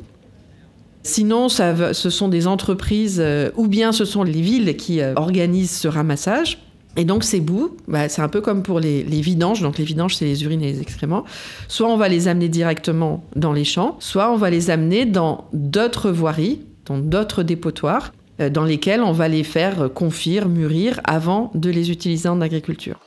Sinon, 1.04 1.48
ça 1.48 1.92
ce 1.94 2.10
sont 2.10 2.28
des 2.28 2.46
entreprises 2.46 3.20
euh, 3.20 3.50
ou 3.56 3.68
bien 3.68 3.92
ce 3.92 4.04
sont 4.04 4.24
les 4.24 4.40
villes 4.40 4.76
qui 4.76 5.00
euh, 5.00 5.12
organisent 5.14 5.70
ce 5.70 5.86
ramassage. 5.86 6.58
Et 6.96 7.04
donc 7.04 7.24
ces 7.24 7.40
boues, 7.40 7.76
bah, 7.88 8.08
c'est 8.08 8.22
un 8.22 8.28
peu 8.28 8.40
comme 8.40 8.62
pour 8.62 8.80
les, 8.80 9.02
les 9.04 9.20
vidanges. 9.20 9.60
Donc 9.60 9.78
les 9.78 9.84
vidanges, 9.84 10.16
c'est 10.16 10.24
les 10.24 10.44
urines 10.44 10.62
et 10.62 10.72
les 10.72 10.80
excréments. 10.80 11.24
Soit 11.68 11.88
on 11.88 11.96
va 11.96 12.08
les 12.08 12.28
amener 12.28 12.48
directement 12.48 13.24
dans 13.36 13.52
les 13.52 13.64
champs, 13.64 13.96
soit 14.00 14.32
on 14.32 14.36
va 14.36 14.50
les 14.50 14.70
amener 14.70 15.04
dans 15.04 15.46
d'autres 15.52 16.10
voiries, 16.10 16.60
dans 16.86 16.98
d'autres 16.98 17.42
dépotoirs, 17.42 18.12
euh, 18.40 18.50
dans 18.50 18.64
lesquels 18.64 19.00
on 19.00 19.12
va 19.12 19.28
les 19.28 19.44
faire 19.44 19.82
euh, 19.82 19.88
confire, 19.88 20.48
mûrir 20.48 21.00
avant 21.04 21.50
de 21.54 21.70
les 21.70 21.90
utiliser 21.90 22.28
en 22.28 22.40
agriculture. 22.40 22.98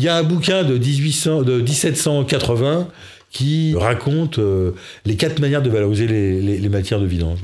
Il 0.00 0.04
y 0.04 0.08
a 0.08 0.16
un 0.16 0.22
bouquin 0.22 0.64
de, 0.64 0.78
1800, 0.78 1.42
de 1.42 1.60
1780 1.60 2.88
qui 3.30 3.74
raconte 3.76 4.38
euh, 4.38 4.70
les 5.04 5.14
quatre 5.16 5.40
manières 5.40 5.60
de 5.60 5.68
valoriser 5.68 6.06
les, 6.06 6.68
matières 6.70 7.00
de 7.00 7.04
vidange. 7.04 7.40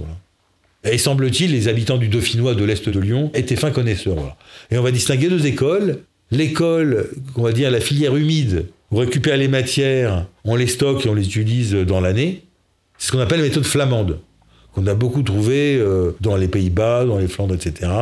Et 0.83 0.97
semble-t-il, 0.97 1.53
les 1.53 1.69
habitants 1.69 1.99
du 1.99 2.09
Dauphinois 2.09 2.55
de 2.55 2.64
l'Est 2.64 2.88
de 2.88 2.99
Lyon 2.99 3.31
étaient 3.35 3.57
fins 3.57 3.73
connaisseurs. 3.73 4.38
Et 4.71 4.79
on 4.79 4.83
va 4.83 4.90
distinguer 4.90 5.29
deux 5.29 5.45
écoles. 5.45 5.99
L'école, 6.31 7.11
on 7.35 7.42
va 7.42 7.53
dire 7.53 7.71
la 7.71 7.81
filière 7.81 8.16
humide, 8.16 8.64
on 8.90 8.97
récupère 8.97 9.37
les 9.37 9.49
matières, 9.49 10.27
on 10.45 10.57
les 10.57 10.66
stocke 10.66 11.05
et 11.05 11.11
on 11.11 11.14
les 11.14 11.27
utilise 11.27 11.75
dans 11.75 12.01
l'année. 12.01 12.45
C'est 12.97 13.09
ce 13.09 13.12
qu'on 13.12 13.21
appelle 13.21 13.40
la 13.40 13.49
méthode 13.49 13.66
flamande, 13.66 14.21
qu'on 14.73 14.87
a 14.87 14.95
beaucoup 14.95 15.23
trouvé 15.23 15.77
euh, 15.77 16.12
dans 16.23 16.37
les 16.37 16.49
Pays-Bas, 16.49 17.05
dans 17.05 17.19
les 17.19 17.29
Flandres, 17.29 17.55
etc. 17.55 17.92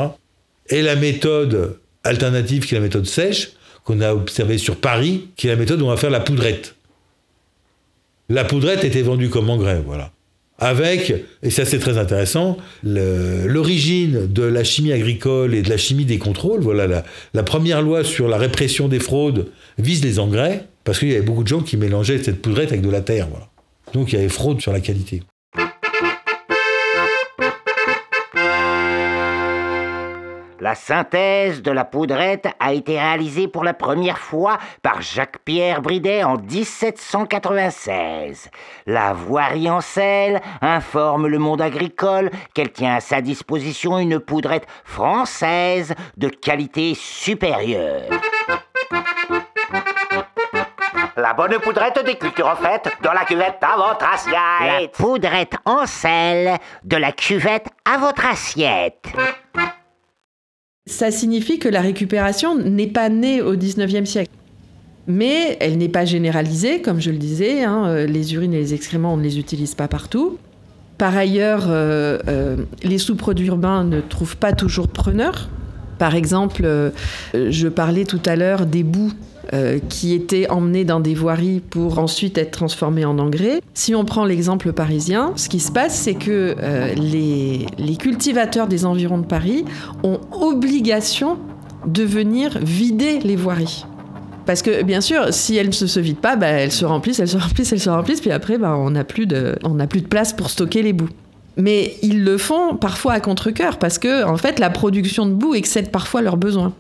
Et 0.69 0.81
la 0.81 0.95
méthode 0.95 1.77
alternative, 2.05 2.67
qui 2.67 2.77
est 2.77 2.79
la 2.79 2.85
méthode 2.85 3.07
sèche, 3.07 3.51
qu'on 3.85 4.01
a 4.01 4.15
observée 4.15 4.59
sur 4.59 4.77
Paris, 4.77 5.29
qui 5.37 5.47
est 5.47 5.51
la 5.51 5.57
méthode 5.57 5.81
où 5.83 5.85
on 5.85 5.91
va 5.91 5.97
faire 5.97 6.11
la 6.11 6.21
poudrette. 6.21 6.75
La 8.29 8.45
poudrette 8.45 8.85
était 8.85 9.03
vendue 9.03 9.29
comme 9.29 9.51
engrais, 9.51 9.83
voilà. 9.85 10.11
avec, 10.59 11.13
et 11.43 11.51
ça 11.51 11.65
c'est 11.65 11.79
très 11.79 11.99
intéressant, 11.99 12.57
l'origine 12.83 14.27
de 14.33 14.43
la 14.43 14.65
chimie 14.65 14.93
agricole 14.93 15.55
et 15.55 15.63
de 15.63 15.69
la 15.69 15.77
chimie 15.77 16.05
des 16.05 16.19
contrôles. 16.19 16.61
Voilà, 16.61 16.87
la, 16.87 17.05
la 17.35 17.43
première 17.43 17.83
loi 17.83 18.05
sur 18.05 18.29
la 18.29 18.39
répression 18.39 18.89
des 18.89 19.01
fraudes 19.01 19.49
vise 19.79 20.03
les 20.03 20.19
engrais, 20.19 20.67
parce 20.85 20.99
qu'il 20.99 21.09
y 21.09 21.15
avait 21.15 21.23
beaucoup 21.23 21.43
de 21.43 21.49
gens 21.49 21.61
qui 21.61 21.77
mélangeaient 21.77 22.23
cette 22.23 22.41
poudrette 22.41 22.71
avec 22.71 22.83
de 22.83 22.91
la 22.91 23.01
terre. 23.01 23.29
Voilà. 23.29 23.49
Donc 23.93 24.13
il 24.13 24.17
y 24.17 24.19
avait 24.19 24.29
fraude 24.29 24.61
sur 24.61 24.73
la 24.73 24.81
qualité. 24.81 25.23
La 30.65 30.75
synthèse 30.75 31.61
de 31.61 31.71
la 31.71 31.85
poudrette 31.85 32.49
a 32.59 32.73
été 32.73 32.99
réalisée 32.99 33.49
pour 33.49 33.65
la 33.65 33.75
première 33.75 34.17
fois 34.17 34.57
par 34.81 35.03
Jacques-Pierre 35.03 35.83
Bridet 35.83 36.25
en 36.25 36.39
1796. 36.39 38.49
La 38.87 39.13
voirie 39.13 39.69
en 39.69 39.83
selle 39.83 40.41
informe 40.63 41.27
le 41.27 41.39
monde 41.39 41.61
agricole 41.61 42.31
qu'elle 42.55 42.73
tient 42.73 42.95
à 42.95 43.01
sa 43.01 43.21
disposition 43.21 43.99
une 43.99 44.19
poudrette 44.19 44.67
française 44.85 45.95
de 46.17 46.31
qualité 46.31 46.95
supérieure. 46.95 48.09
La 51.19 51.35
bonne 51.35 51.59
poudrette 51.59 52.03
des 52.07 52.17
cultures 52.17 52.57
faites 52.59 52.91
dans 53.03 53.13
la 53.13 53.27
cuvette 53.27 53.59
à 53.61 53.77
votre 53.77 54.11
assiette. 54.11 54.35
La 54.35 54.89
poudrette 54.89 55.57
en 55.67 55.85
selle 55.85 56.57
de 56.85 56.97
la 56.97 57.13
cuvette 57.13 57.69
à 57.85 57.99
votre 57.99 58.25
assiette. 58.25 59.13
Ça 60.87 61.11
signifie 61.11 61.59
que 61.59 61.69
la 61.71 61.81
récupération 61.81 62.59
n'est 62.59 62.87
pas 62.87 63.09
née 63.09 63.41
au 63.41 63.57
19e 63.57 64.05
siècle. 64.05 64.31
Mais 65.07 65.57
elle 65.61 65.79
n'est 65.79 65.89
pas 65.89 66.05
généralisée, 66.05 66.83
comme 66.83 67.01
je 67.01 67.11
le 67.11 67.17
disais. 67.17 67.65
hein, 67.65 67.87
euh, 67.87 68.07
les 68.07 68.35
urines 68.35 68.53
et 68.53 68.59
les 68.59 68.75
excréments, 68.75 69.15
on 69.15 69.17
ne 69.17 69.23
les 69.23 69.39
utilise 69.39 69.75
pas 69.75 69.89
partout. 69.89 70.37
Par 70.99 71.17
ailleurs, 71.17 71.69
euh, 71.71 72.19
euh, 72.29 72.57
les 72.83 72.99
sous-produits 72.99 73.47
urbains 73.47 73.83
ne 73.85 74.03
trouvent 74.03 74.37
pas 74.37 74.53
toujours 74.53 74.89
preneurs. 74.89 75.49
Par 75.99 76.15
exemple, 76.15 76.93
je 77.33 77.69
parlais 77.69 78.05
tout 78.05 78.21
à 78.27 78.37
l'heure 78.37 78.67
des 78.67 78.83
boues 78.83 79.13
euh, 79.55 79.79
qui 79.89 80.15
étaient 80.15 80.51
emmenés 80.51 80.85
dans 80.85 81.01
des 81.01 81.15
voiries 81.15 81.61
pour 81.61 81.99
ensuite 81.99 82.37
être 82.39 82.51
transformés 82.51 83.05
en 83.05 83.19
engrais. 83.19 83.61
Si 83.73 83.95
on 83.95 84.05
prend 84.05 84.25
l'exemple 84.25 84.73
parisien, 84.73 85.33
ce 85.37 85.49
qui 85.49 85.61
se 85.61 85.71
passe, 85.71 85.95
c'est 85.95 86.15
que 86.15 86.57
euh, 86.61 86.95
les, 86.95 87.67
les 87.79 87.97
cultivateurs 87.97 88.67
des 88.67 88.85
environs 88.85 89.19
de 89.19 89.27
Paris 89.27 89.65
ont 90.03 90.19
obligation 90.33 91.39
de 91.87 92.03
venir 92.03 92.59
vider 92.61 93.21
les 93.21 93.37
voiries. 93.37 93.87
Parce 94.47 94.63
que 94.63 94.83
bien 94.83 95.01
sûr, 95.01 95.33
si 95.33 95.57
elles 95.57 95.69
ne 95.69 95.73
se, 95.73 96.01
vident 96.01 96.21
pas, 96.21 96.37
bah, 96.37 96.49
elles 96.49 96.73
se 96.73 96.85
remplissent, 96.85 97.21
elles 97.21 97.29
se 97.29 97.39
remplissent, 97.39 97.73
elles 97.73 97.81
se 97.81 97.91
remplissent, 97.91 98.21
puis 98.21 98.31
après, 98.31 98.59
bah, 98.59 98.75
on 98.77 98.91
n'a 98.91 99.05
plus, 99.05 99.27
de- 99.27 99.57
plus 99.89 100.03
de 100.03 100.07
place 100.07 100.33
pour 100.33 100.51
stocker 100.51 100.83
les 100.83 100.93
boues. 100.93 101.09
Mais 101.57 101.95
ils 102.03 102.25
le 102.25 102.37
font 102.37 102.77
parfois 102.77 103.13
à 103.13 103.21
contre-cœur, 103.21 103.79
parce 103.79 103.99
que 103.99 104.25
en 104.25 104.37
fait, 104.37 104.59
la 104.59 104.71
production 104.71 105.27
de 105.27 105.33
boue 105.33 105.55
excède 105.55 105.91
parfois 105.91 106.21
leurs 106.21 106.37
besoins. 106.37 106.73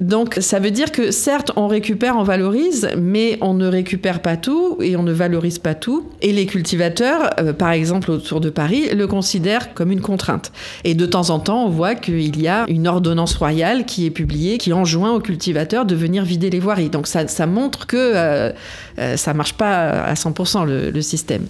Donc 0.00 0.38
ça 0.40 0.58
veut 0.58 0.72
dire 0.72 0.90
que 0.90 1.12
certes 1.12 1.52
on 1.56 1.68
récupère, 1.68 2.16
on 2.16 2.24
valorise, 2.24 2.88
mais 2.98 3.38
on 3.40 3.54
ne 3.54 3.66
récupère 3.68 4.20
pas 4.20 4.36
tout 4.36 4.76
et 4.80 4.96
on 4.96 5.04
ne 5.04 5.12
valorise 5.12 5.58
pas 5.60 5.74
tout. 5.74 6.08
Et 6.20 6.32
les 6.32 6.46
cultivateurs, 6.46 7.30
euh, 7.38 7.52
par 7.52 7.70
exemple 7.70 8.10
autour 8.10 8.40
de 8.40 8.50
Paris, 8.50 8.88
le 8.92 9.06
considèrent 9.06 9.72
comme 9.72 9.92
une 9.92 10.00
contrainte. 10.00 10.50
Et 10.82 10.94
de 10.94 11.06
temps 11.06 11.30
en 11.30 11.38
temps, 11.38 11.64
on 11.64 11.68
voit 11.70 11.94
qu'il 11.94 12.40
y 12.40 12.48
a 12.48 12.64
une 12.68 12.88
ordonnance 12.88 13.36
royale 13.36 13.84
qui 13.86 14.04
est 14.06 14.10
publiée, 14.10 14.58
qui 14.58 14.72
enjoint 14.72 15.12
aux 15.12 15.20
cultivateurs 15.20 15.84
de 15.86 15.94
venir 15.94 16.24
vider 16.24 16.50
les 16.50 16.60
voiries. 16.60 16.90
Donc 16.90 17.06
ça, 17.06 17.46
montre 17.46 17.86
que 17.86 17.96
euh, 17.96 18.50
euh, 18.98 19.16
ça 19.16 19.32
marche 19.32 19.54
pas 19.54 19.90
à 19.90 20.14
100% 20.14 20.64
le- 20.66 20.90
le 20.90 21.02
système. 21.02 21.46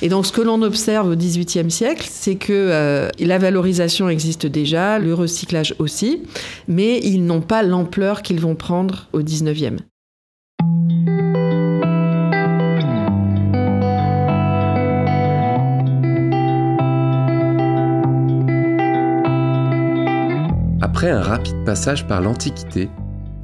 Et 0.00 0.08
donc, 0.08 0.26
ce 0.26 0.32
que 0.32 0.40
l'on 0.40 0.62
observe 0.62 1.10
au 1.10 1.16
XVIIIe 1.16 1.70
siècle, 1.70 2.06
c'est 2.08 2.36
que 2.36 2.52
euh, 2.52 3.08
la 3.18 3.38
valorisation 3.38 4.08
existe 4.08 4.46
déjà, 4.46 5.00
le 5.00 5.12
recyclage 5.12 5.74
aussi, 5.80 6.22
mais 6.68 7.00
ils 7.02 7.24
n'ont 7.24 7.40
pas 7.40 7.64
l'ampleur 7.64 8.22
qu'ils 8.22 8.40
vont 8.40 8.54
prendre 8.54 9.08
au 9.12 9.22
XIXe. 9.22 9.82
Après 20.80 21.10
un 21.10 21.22
rapide 21.22 21.64
passage 21.64 22.06
par 22.06 22.20
l'Antiquité, 22.20 22.88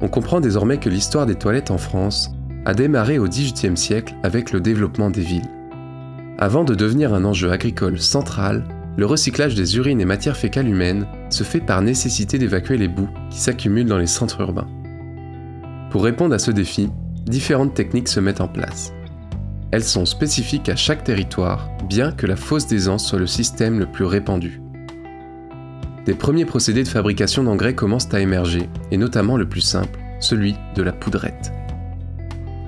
on 0.01 0.07
comprend 0.07 0.39
désormais 0.39 0.77
que 0.77 0.89
l'histoire 0.89 1.25
des 1.25 1.35
toilettes 1.35 1.71
en 1.71 1.77
France 1.77 2.31
a 2.65 2.73
démarré 2.73 3.19
au 3.19 3.27
XVIIIe 3.27 3.77
siècle 3.77 4.13
avec 4.23 4.51
le 4.51 4.59
développement 4.59 5.09
des 5.09 5.21
villes. 5.21 5.54
Avant 6.37 6.65
de 6.65 6.75
devenir 6.75 7.13
un 7.13 7.23
enjeu 7.23 7.49
agricole 7.49 7.97
central, 7.97 8.65
le 8.97 9.05
recyclage 9.05 9.55
des 9.55 9.77
urines 9.77 10.01
et 10.01 10.05
matières 10.05 10.35
fécales 10.35 10.67
humaines 10.67 11.07
se 11.29 11.43
fait 11.43 11.61
par 11.61 11.81
nécessité 11.81 12.37
d'évacuer 12.37 12.77
les 12.77 12.89
boues 12.89 13.09
qui 13.29 13.39
s'accumulent 13.39 13.87
dans 13.87 13.97
les 13.97 14.05
centres 14.05 14.41
urbains. 14.41 14.67
Pour 15.91 16.03
répondre 16.03 16.35
à 16.35 16.39
ce 16.39 16.51
défi, 16.51 16.89
différentes 17.25 17.73
techniques 17.73 18.09
se 18.09 18.19
mettent 18.19 18.41
en 18.41 18.49
place. 18.49 18.91
Elles 19.71 19.83
sont 19.83 20.05
spécifiques 20.05 20.67
à 20.67 20.75
chaque 20.75 21.05
territoire, 21.05 21.69
bien 21.87 22.11
que 22.11 22.27
la 22.27 22.35
fosse 22.35 22.67
d'aisance 22.67 23.07
soit 23.07 23.19
le 23.19 23.27
système 23.27 23.79
le 23.79 23.85
plus 23.85 24.05
répandu. 24.05 24.61
Des 26.05 26.15
premiers 26.15 26.45
procédés 26.45 26.83
de 26.83 26.89
fabrication 26.89 27.43
d'engrais 27.43 27.75
commencent 27.75 28.13
à 28.13 28.19
émerger, 28.19 28.69
et 28.91 28.97
notamment 28.97 29.37
le 29.37 29.47
plus 29.47 29.61
simple, 29.61 29.99
celui 30.19 30.55
de 30.75 30.83
la 30.83 30.91
poudrette. 30.91 31.53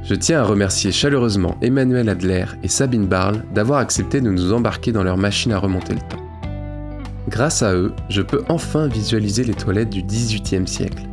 Je 0.08 0.16
tiens 0.16 0.40
à 0.40 0.46
remercier 0.46 0.94
chaleureusement 0.94 1.58
Emmanuel 1.62 2.08
Adler 2.08 2.46
et 2.64 2.70
Sabine 2.70 3.08
Barle 3.08 3.44
d'avoir 3.54 3.80
accepté 3.80 4.22
de 4.22 4.30
nous 4.30 4.54
embarquer 4.54 4.94
dans 4.94 5.04
leur 5.04 5.18
machine 5.18 5.52
à 5.52 5.60
remonter 5.60 5.96
le 5.96 6.00
temps. 6.00 6.24
Grâce 7.28 7.62
à 7.62 7.74
eux, 7.74 7.92
je 8.08 8.22
peux 8.22 8.46
enfin 8.48 8.88
visualiser 8.88 9.44
les 9.44 9.54
toilettes 9.54 9.90
du 9.90 10.04
XVIIIe 10.04 10.66
siècle. 10.66 11.04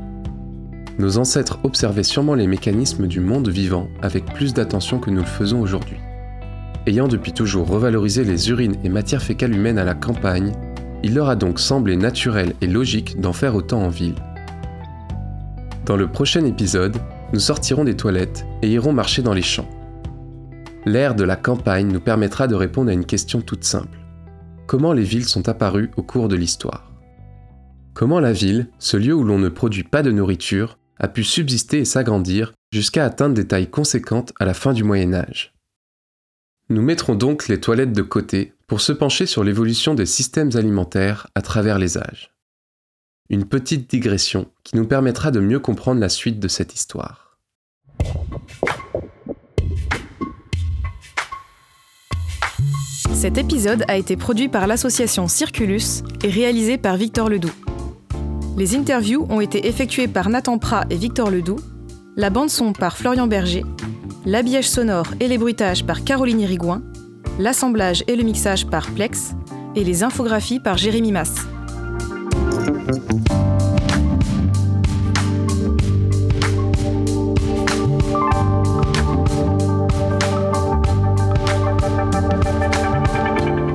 Nos 1.01 1.19
ancêtres 1.19 1.59
observaient 1.65 2.05
sûrement 2.05 2.37
les 2.37 2.47
mécanismes 2.47 3.09
du 3.09 3.19
monde 3.19 3.49
vivant 3.49 3.89
avec 4.01 4.27
plus 4.27 4.55
d'attention 4.55 5.01
que 5.01 5.11
nous 5.11 5.23
le 5.23 5.27
faisons 5.27 5.61
aujourd'hui. 5.61 5.97
Ayant 6.87 7.09
depuis 7.09 7.33
toujours 7.33 7.67
revalorisé 7.67 8.23
les 8.23 8.49
urines 8.51 8.77
et 8.85 8.89
matières 8.91 9.25
fécales 9.25 9.57
humaines 9.57 9.79
à 9.79 9.85
la 9.85 9.95
campagne, 9.95 10.53
il 11.03 11.15
leur 11.15 11.29
a 11.29 11.35
donc 11.35 11.59
semblé 11.59 11.97
naturel 11.97 12.53
et 12.61 12.69
logique 12.69 13.21
d'en 13.21 13.33
faire 13.33 13.57
autant 13.57 13.83
en 13.83 13.89
ville. 13.89 14.15
Dans 15.85 15.97
le 15.97 16.07
prochain 16.07 16.45
épisode, 16.45 16.97
nous 17.35 17.41
sortirons 17.41 17.83
des 17.83 17.97
toilettes 17.97 18.47
et 18.63 18.71
irons 18.71 18.93
marcher 18.93 19.21
dans 19.21 19.35
les 19.35 19.43
champs. 19.43 19.69
L'ère 20.87 21.17
de 21.17 21.25
la 21.25 21.35
campagne 21.35 21.89
nous 21.89 22.01
permettra 22.01 22.47
de 22.47 22.55
répondre 22.55 22.91
à 22.91 22.93
une 22.93 23.05
question 23.05 23.41
toute 23.41 23.65
simple. 23.65 23.99
Comment 24.69 24.93
les 24.93 25.03
villes 25.03 25.25
sont 25.25 25.49
apparues 25.49 25.91
au 25.97 26.05
cours 26.05 26.29
de 26.29 26.37
l'histoire? 26.37 26.93
Comment 27.93 28.21
la 28.21 28.33
ville, 28.33 28.69
ce 28.79 28.97
lieu 28.97 29.15
où 29.15 29.25
l'on 29.25 29.41
ne 29.41 29.49
produit 29.49 29.83
pas 29.83 30.05
de 30.05 30.13
nourriture, 30.13 30.79
a 31.01 31.09
pu 31.09 31.25
subsister 31.25 31.81
et 31.81 31.85
s'agrandir 31.85 32.53
jusqu'à 32.73 33.05
atteindre 33.05 33.35
des 33.35 33.49
tailles 33.49 33.71
conséquentes 33.71 34.33
à 34.39 34.45
la 34.45 34.55
fin 34.55 34.73
du 34.73 34.85
Moyen 34.85 35.13
Âge? 35.13 35.55
Nous 36.69 36.83
mettrons 36.83 37.17
donc 37.17 37.49
les 37.49 37.59
toilettes 37.59 37.93
de 37.93 38.03
côté 38.03 38.53
pour 38.69 38.81
se 38.81 38.93
pencher 38.93 39.27
sur 39.27 39.43
l'évolution 39.43 39.95
des 39.95 40.07
systèmes 40.07 40.51
alimentaires 40.55 41.27
à 41.35 41.43
travers 41.43 41.81
les 41.81 41.99
âges. 41.99 42.33
Une 43.29 43.45
petite 43.45 43.91
digression 43.91 44.53
qui 44.63 44.77
nous 44.77 44.87
permettra 44.87 45.33
de 45.33 45.41
mieux 45.41 45.59
comprendre 45.59 46.01
la 46.01 46.09
suite 46.09 46.39
de 46.39 46.47
cette 46.47 46.75
histoire. 46.75 47.24
Cet 53.15 53.39
épisode 53.39 53.85
a 53.89 53.97
été 53.97 54.17
produit 54.17 54.49
par 54.49 54.67
l'association 54.67 55.29
Circulus 55.29 56.03
et 56.23 56.29
réalisé 56.29 56.77
par 56.77 56.97
Victor 56.97 57.31
Ledoux. 57.31 57.55
Les 58.59 58.77
interviews 58.77 59.27
ont 59.31 59.41
été 59.41 59.67
effectuées 59.67 60.09
par 60.09 60.29
Nathan 60.29 60.59
Prat 60.59 60.85
et 60.91 60.97
Victor 60.97 61.31
Ledoux, 61.31 61.59
la 62.17 62.29
bande 62.29 62.51
son 62.51 62.73
par 62.73 62.97
Florian 62.97 63.27
Berger, 63.27 63.65
l'habillage 64.27 64.69
sonore 64.69 65.07
et 65.21 65.29
les 65.29 65.39
bruitages 65.39 65.87
par 65.87 66.05
Caroline 66.05 66.41
Irigouin, 66.41 66.83
l'assemblage 67.39 68.05
et 68.09 68.17
le 68.17 68.25
mixage 68.25 68.67
par 68.67 68.91
Plex 68.91 69.35
et 69.75 69.85
les 69.85 70.03
infographies 70.03 70.61
par 70.61 70.77
Jérémy 70.77 71.11
Mass. 71.11 71.35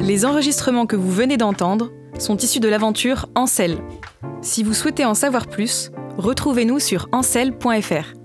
Les 0.10 0.26
enregistrements 0.26 0.88
que 0.88 0.96
vous 0.96 1.12
venez 1.12 1.38
d'entendre 1.38 1.92
sont 2.18 2.36
issus 2.36 2.60
de 2.60 2.68
l'aventure 2.68 3.30
Ancel. 3.36 3.78
Si 4.42 4.64
vous 4.64 4.74
souhaitez 4.74 5.06
en 5.06 5.14
savoir 5.14 5.46
plus, 5.46 5.92
retrouvez-nous 6.18 6.80
sur 6.80 7.08
ancel.fr. 7.12 8.16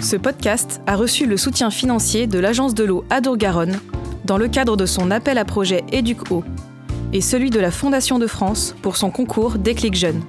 Ce 0.00 0.16
podcast 0.16 0.80
a 0.86 0.96
reçu 0.96 1.26
le 1.26 1.36
soutien 1.36 1.68
financier 1.70 2.26
de 2.26 2.38
l'Agence 2.38 2.72
de 2.72 2.84
l'eau 2.84 3.04
Adour-Garonne 3.10 3.78
dans 4.24 4.38
le 4.38 4.48
cadre 4.48 4.74
de 4.74 4.86
son 4.86 5.10
appel 5.10 5.36
à 5.36 5.44
projet 5.44 5.84
Éduc 5.92 6.20
et 7.12 7.20
celui 7.20 7.50
de 7.50 7.60
la 7.60 7.70
Fondation 7.70 8.18
de 8.18 8.26
France 8.26 8.74
pour 8.80 8.96
son 8.96 9.10
concours 9.10 9.58
Déclic 9.58 9.94
Jeune. 9.94 10.22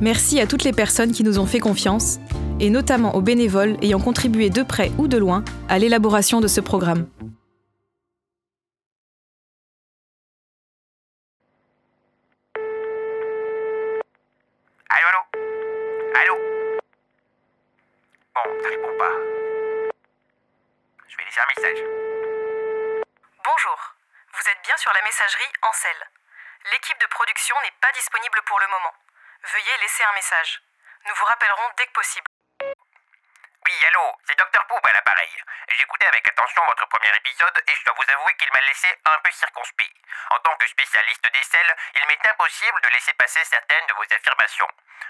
Merci 0.00 0.40
à 0.40 0.46
toutes 0.46 0.64
les 0.64 0.72
personnes 0.72 1.12
qui 1.12 1.22
nous 1.22 1.38
ont 1.38 1.44
fait 1.46 1.60
confiance 1.60 2.18
et 2.60 2.70
notamment 2.70 3.14
aux 3.14 3.20
bénévoles 3.20 3.76
ayant 3.82 4.00
contribué 4.00 4.48
de 4.48 4.62
près 4.62 4.90
ou 4.96 5.06
de 5.06 5.18
loin 5.18 5.44
à 5.68 5.78
l'élaboration 5.78 6.40
de 6.40 6.48
ce 6.48 6.62
programme. 6.62 7.04
Allô, 14.94 15.08
allô 15.08 15.24
Allô 16.20 16.36
Bon, 18.34 18.62
ça 18.62 18.68
répond 18.68 18.98
pas. 18.98 19.14
Je 21.08 21.16
vais 21.16 21.24
laisser 21.24 21.40
un 21.40 21.48
message. 21.56 21.82
Bonjour, 23.42 23.78
vous 24.34 24.50
êtes 24.50 24.60
bien 24.64 24.76
messagerie 25.42 25.52
Ancel. 25.62 26.08
L'équipe 26.70 26.98
de 26.98 27.06
production 27.06 27.56
n'est 27.62 27.78
pas 27.80 27.90
disponible 27.92 28.40
pour 28.46 28.60
le 28.60 28.66
moment. 28.68 28.94
Veuillez 29.42 29.76
laisser 29.80 30.04
un 30.04 30.12
message. 30.12 30.62
Nous 31.06 31.14
vous 31.14 31.24
rappellerons 31.24 31.70
dès 31.76 31.86
que 31.86 31.92
possible. 31.92 32.26
Oui, 32.60 33.84
allô, 33.86 34.16
c'est 34.26 34.38
Dr 34.38 34.66
Poop 34.66 34.86
à 34.86 34.92
l'appareil. 34.92 35.42
J'écoutais 35.68 36.06
avec 36.06 36.26
attention 36.28 36.62
votre 36.66 36.86
premier 36.88 37.14
épisode 37.16 37.62
et 37.66 37.74
je 37.74 37.84
dois 37.84 37.94
vous 37.94 38.12
avouer 38.12 38.34
qu'il 38.34 38.52
m'a 38.52 38.60
laissé 38.60 38.88
un 39.04 39.18
peu 39.18 39.30
circonspect. 39.30 39.96
En 40.30 40.38
tant 40.40 40.56
que 40.56 40.68
spécialiste 40.68 41.32
des 41.32 41.44
selles, 41.44 41.76
il 41.94 42.06
m'est 42.06 42.26
impossible 42.26 42.80
de 42.82 42.88
laisser 42.88 43.12
passer 43.14 43.44
certaines 43.44 43.86
de 43.86 43.94
vos 43.94 44.14
affirmations. 44.14 44.68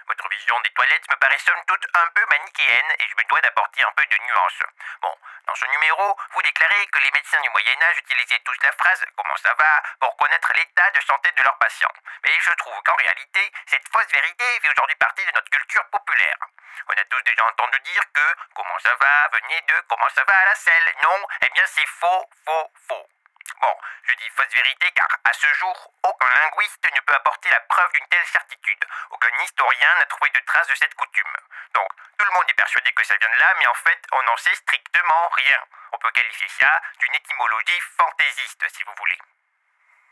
Votre 0.08 0.28
vision 0.28 0.60
des 0.60 0.70
toilettes 0.70 1.10
me 1.10 1.16
paraît 1.16 1.38
somme 1.38 1.62
toute 1.66 1.86
un 1.94 2.06
peu 2.14 2.24
manichéenne 2.30 2.92
et 2.98 3.08
je 3.08 3.14
me 3.16 3.28
dois 3.28 3.40
d'apporter 3.40 3.84
un 3.84 3.92
peu 3.92 4.04
de 4.06 4.16
nuance. 4.18 4.62
Bon, 5.00 5.14
dans 5.46 5.54
ce 5.54 5.66
numéro, 5.66 6.18
vous 6.32 6.42
déclarez 6.42 6.86
que 6.86 6.98
les 7.00 7.10
médecins 7.10 7.40
du 7.42 7.50
Moyen-Âge 7.50 7.98
utilisaient 7.98 8.42
tous 8.44 8.56
la 8.62 8.72
phrase 8.72 9.04
Comment 9.16 9.36
ça 9.36 9.54
va 9.58 9.82
pour 10.00 10.16
connaître 10.16 10.52
l'état 10.54 10.90
de 10.90 11.00
santé 11.00 11.30
de 11.36 11.42
leurs 11.42 11.58
patients. 11.58 11.92
Mais 12.24 12.38
je 12.40 12.50
trouve 12.52 12.80
qu'en 12.84 12.96
réalité, 12.96 13.52
cette 13.66 13.88
fausse 13.92 14.10
vérité 14.12 14.44
fait 14.62 14.70
aujourd'hui 14.70 14.96
partie 14.96 15.24
de 15.24 15.32
notre 15.32 15.50
culture 15.50 15.84
populaire. 15.90 16.36
On 16.88 16.92
a 16.92 17.04
tous 17.04 17.22
déjà 17.22 17.44
entendu 17.44 17.78
dire 17.80 18.02
que 18.12 18.36
Comment 18.54 18.78
ça 18.78 18.94
va? 19.00 19.28
Venez 19.32 19.60
de 19.62 19.80
Comment 19.88 20.08
ça 20.14 20.24
va 20.24 20.38
à 20.38 20.44
la 20.46 20.54
selle 20.54 20.94
Non, 21.02 21.26
eh 21.42 21.48
bien 21.50 21.64
c'est 21.66 21.86
faux, 21.86 22.24
faux, 22.44 22.70
faux. 22.88 23.08
Bon, 23.60 23.74
je 24.04 24.14
dis 24.14 24.30
fausse 24.30 24.54
vérité 24.54 24.90
car 24.92 25.08
à 25.24 25.32
ce 25.32 25.46
jour, 25.54 25.92
aucun 26.02 26.28
linguiste 26.28 26.84
ne 26.84 27.00
peut 27.00 27.14
apporter 27.14 27.50
la 27.50 27.60
preuve 27.60 27.92
d'une 27.92 28.08
telle 28.08 28.26
certitude. 28.26 28.84
Aucun 29.10 29.30
historien 29.42 29.94
n'a 29.98 30.04
trouvé 30.06 30.30
de 30.30 30.40
traces 30.40 30.68
de 30.68 30.74
cette 30.74 30.94
coutume. 30.94 31.36
Donc, 31.74 31.88
tout 32.18 32.24
le 32.24 32.32
monde 32.32 32.44
est 32.48 32.54
persuadé 32.54 32.92
que 32.92 33.04
ça 33.04 33.16
vient 33.18 33.30
de 33.30 33.38
là, 33.38 33.54
mais 33.58 33.66
en 33.66 33.74
fait, 33.74 34.00
on 34.12 34.22
n'en 34.24 34.36
sait 34.36 34.54
strictement 34.54 35.28
rien. 35.36 35.58
On 35.92 35.98
peut 35.98 36.10
qualifier 36.10 36.48
ça 36.48 36.80
d'une 36.98 37.14
étymologie 37.14 37.80
fantaisiste, 37.96 38.68
si 38.68 38.82
vous 38.84 38.94
voulez. 38.96 39.18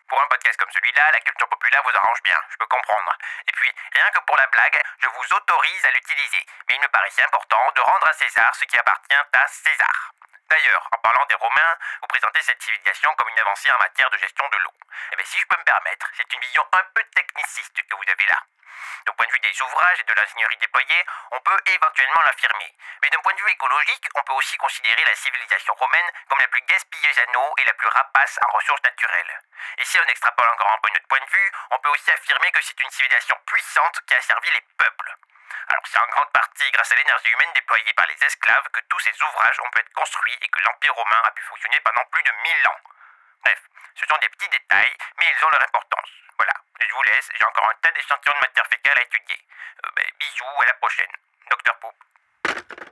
Pour 0.08 0.20
un 0.20 0.26
podcast 0.26 0.58
comme 0.58 0.70
celui-là, 0.72 1.12
la 1.12 1.20
culture 1.20 1.48
populaire 1.48 1.82
vous 1.84 1.96
arrange 1.96 2.22
bien, 2.24 2.38
je 2.50 2.56
peux 2.56 2.66
comprendre. 2.66 3.16
Et 3.46 3.52
puis, 3.52 3.72
rien 3.94 4.10
que 4.10 4.18
pour 4.20 4.36
la 4.36 4.46
blague, 4.48 4.82
je 4.98 5.06
vous 5.06 5.34
autorise 5.34 5.84
à 5.86 5.90
l'utiliser. 5.92 6.46
Mais 6.68 6.74
il 6.74 6.80
me 6.80 6.88
paraissait 6.88 7.22
important 7.22 7.72
de 7.76 7.80
rendre 7.80 8.08
à 8.08 8.12
César 8.14 8.54
ce 8.56 8.64
qui 8.64 8.76
appartient 8.76 9.14
à 9.14 9.46
César. 9.46 10.12
D'ailleurs, 10.50 10.88
en 10.90 10.98
parlant 10.98 11.24
des 11.26 11.36
Romains, 11.36 11.76
vous 12.00 12.08
présentez 12.08 12.42
cette 12.42 12.60
civilisation 12.60 13.14
comme 13.14 13.28
une 13.28 13.38
avancée 13.38 13.70
en 13.70 13.78
matière 13.78 14.10
de 14.10 14.18
gestion 14.18 14.48
de 14.48 14.58
l'eau. 14.58 14.74
Eh 15.12 15.16
bien, 15.16 15.24
si 15.24 15.38
je 15.38 15.46
peux 15.46 15.56
me 15.56 15.62
permettre, 15.62 16.10
c'est 16.16 16.32
une 16.32 16.40
vision 16.40 16.66
un 16.72 16.82
peu 16.92 17.04
techniciste 17.14 17.80
que 17.88 17.94
vous 17.94 18.10
avez 18.10 18.26
là. 18.26 18.42
D'un 19.06 19.12
point 19.14 19.26
de 19.26 19.32
vue 19.32 19.46
des 19.46 19.62
ouvrages 19.62 20.00
et 20.00 20.02
de 20.02 20.12
l'ingénierie 20.12 20.56
déployée, 20.56 21.06
on 21.30 21.40
peut 21.40 21.58
éventuellement 21.66 22.22
l'affirmer. 22.22 22.74
Mais 23.00 23.10
d'un 23.10 23.22
point 23.22 23.32
de 23.32 23.42
vue 23.42 23.50
écologique, 23.52 24.06
on 24.16 24.22
peut 24.24 24.32
aussi 24.32 24.56
considérer 24.56 25.04
la 25.04 25.14
civilisation 25.14 25.74
romaine 25.74 26.10
comme 26.28 26.40
la 26.40 26.48
plus 26.48 26.62
gaspilleuse 26.62 27.20
en 27.28 27.38
eau 27.38 27.54
et 27.58 27.64
la 27.64 27.74
plus 27.74 27.88
rapace 27.88 28.40
en 28.42 28.52
ressources 28.56 28.82
naturelles. 28.82 29.40
Et 29.78 29.84
si 29.84 30.00
on 30.00 30.10
extrapole 30.10 30.48
encore 30.48 30.72
un 30.72 30.80
peu 30.82 30.90
notre 30.90 31.06
point 31.06 31.20
de 31.24 31.30
vue, 31.30 31.52
on 31.70 31.78
peut 31.78 31.90
aussi 31.90 32.10
affirmer 32.10 32.50
que 32.50 32.62
c'est 32.62 32.80
une 32.80 32.90
civilisation 32.90 33.36
puissante 33.46 34.00
qui 34.04 34.14
a 34.14 34.20
servi 34.20 34.50
les 34.50 34.64
peuples. 34.76 35.14
Alors 35.68 35.82
c'est 35.86 35.98
en 35.98 36.06
grande 36.06 36.30
partie 36.32 36.70
grâce 36.72 36.92
à 36.92 36.96
l'énergie 36.96 37.30
humaine 37.30 37.52
déployée 37.54 37.92
par 37.94 38.06
les 38.06 38.24
esclaves 38.24 38.68
que 38.72 38.80
tous 38.88 38.98
ces 39.00 39.22
ouvrages 39.22 39.60
ont 39.60 39.70
pu 39.70 39.80
être 39.80 39.92
construits 39.92 40.38
et 40.40 40.48
que 40.48 40.60
l'Empire 40.64 40.94
romain 40.94 41.20
a 41.24 41.30
pu 41.32 41.42
fonctionner 41.42 41.80
pendant 41.80 42.04
plus 42.10 42.22
de 42.22 42.32
1000 42.32 42.68
ans. 42.68 42.80
Bref, 43.44 43.60
ce 43.94 44.06
sont 44.06 44.18
des 44.20 44.28
petits 44.28 44.48
détails, 44.48 44.96
mais 45.18 45.26
ils 45.26 45.44
ont 45.44 45.50
leur 45.50 45.62
importance. 45.62 46.10
Voilà, 46.36 46.54
je 46.80 46.94
vous 46.94 47.02
laisse, 47.02 47.28
j'ai 47.34 47.44
encore 47.44 47.68
un 47.70 47.74
tas 47.82 47.92
d'échantillons 47.92 48.34
de 48.34 48.40
matière 48.40 48.66
fécale 48.66 48.98
à 48.98 49.02
étudier. 49.02 49.44
Euh, 49.84 49.90
ben, 49.94 50.06
bisous, 50.18 50.62
à 50.62 50.66
la 50.66 50.74
prochaine. 50.74 51.12
Docteur 51.50 51.78
Poop. 51.78 52.89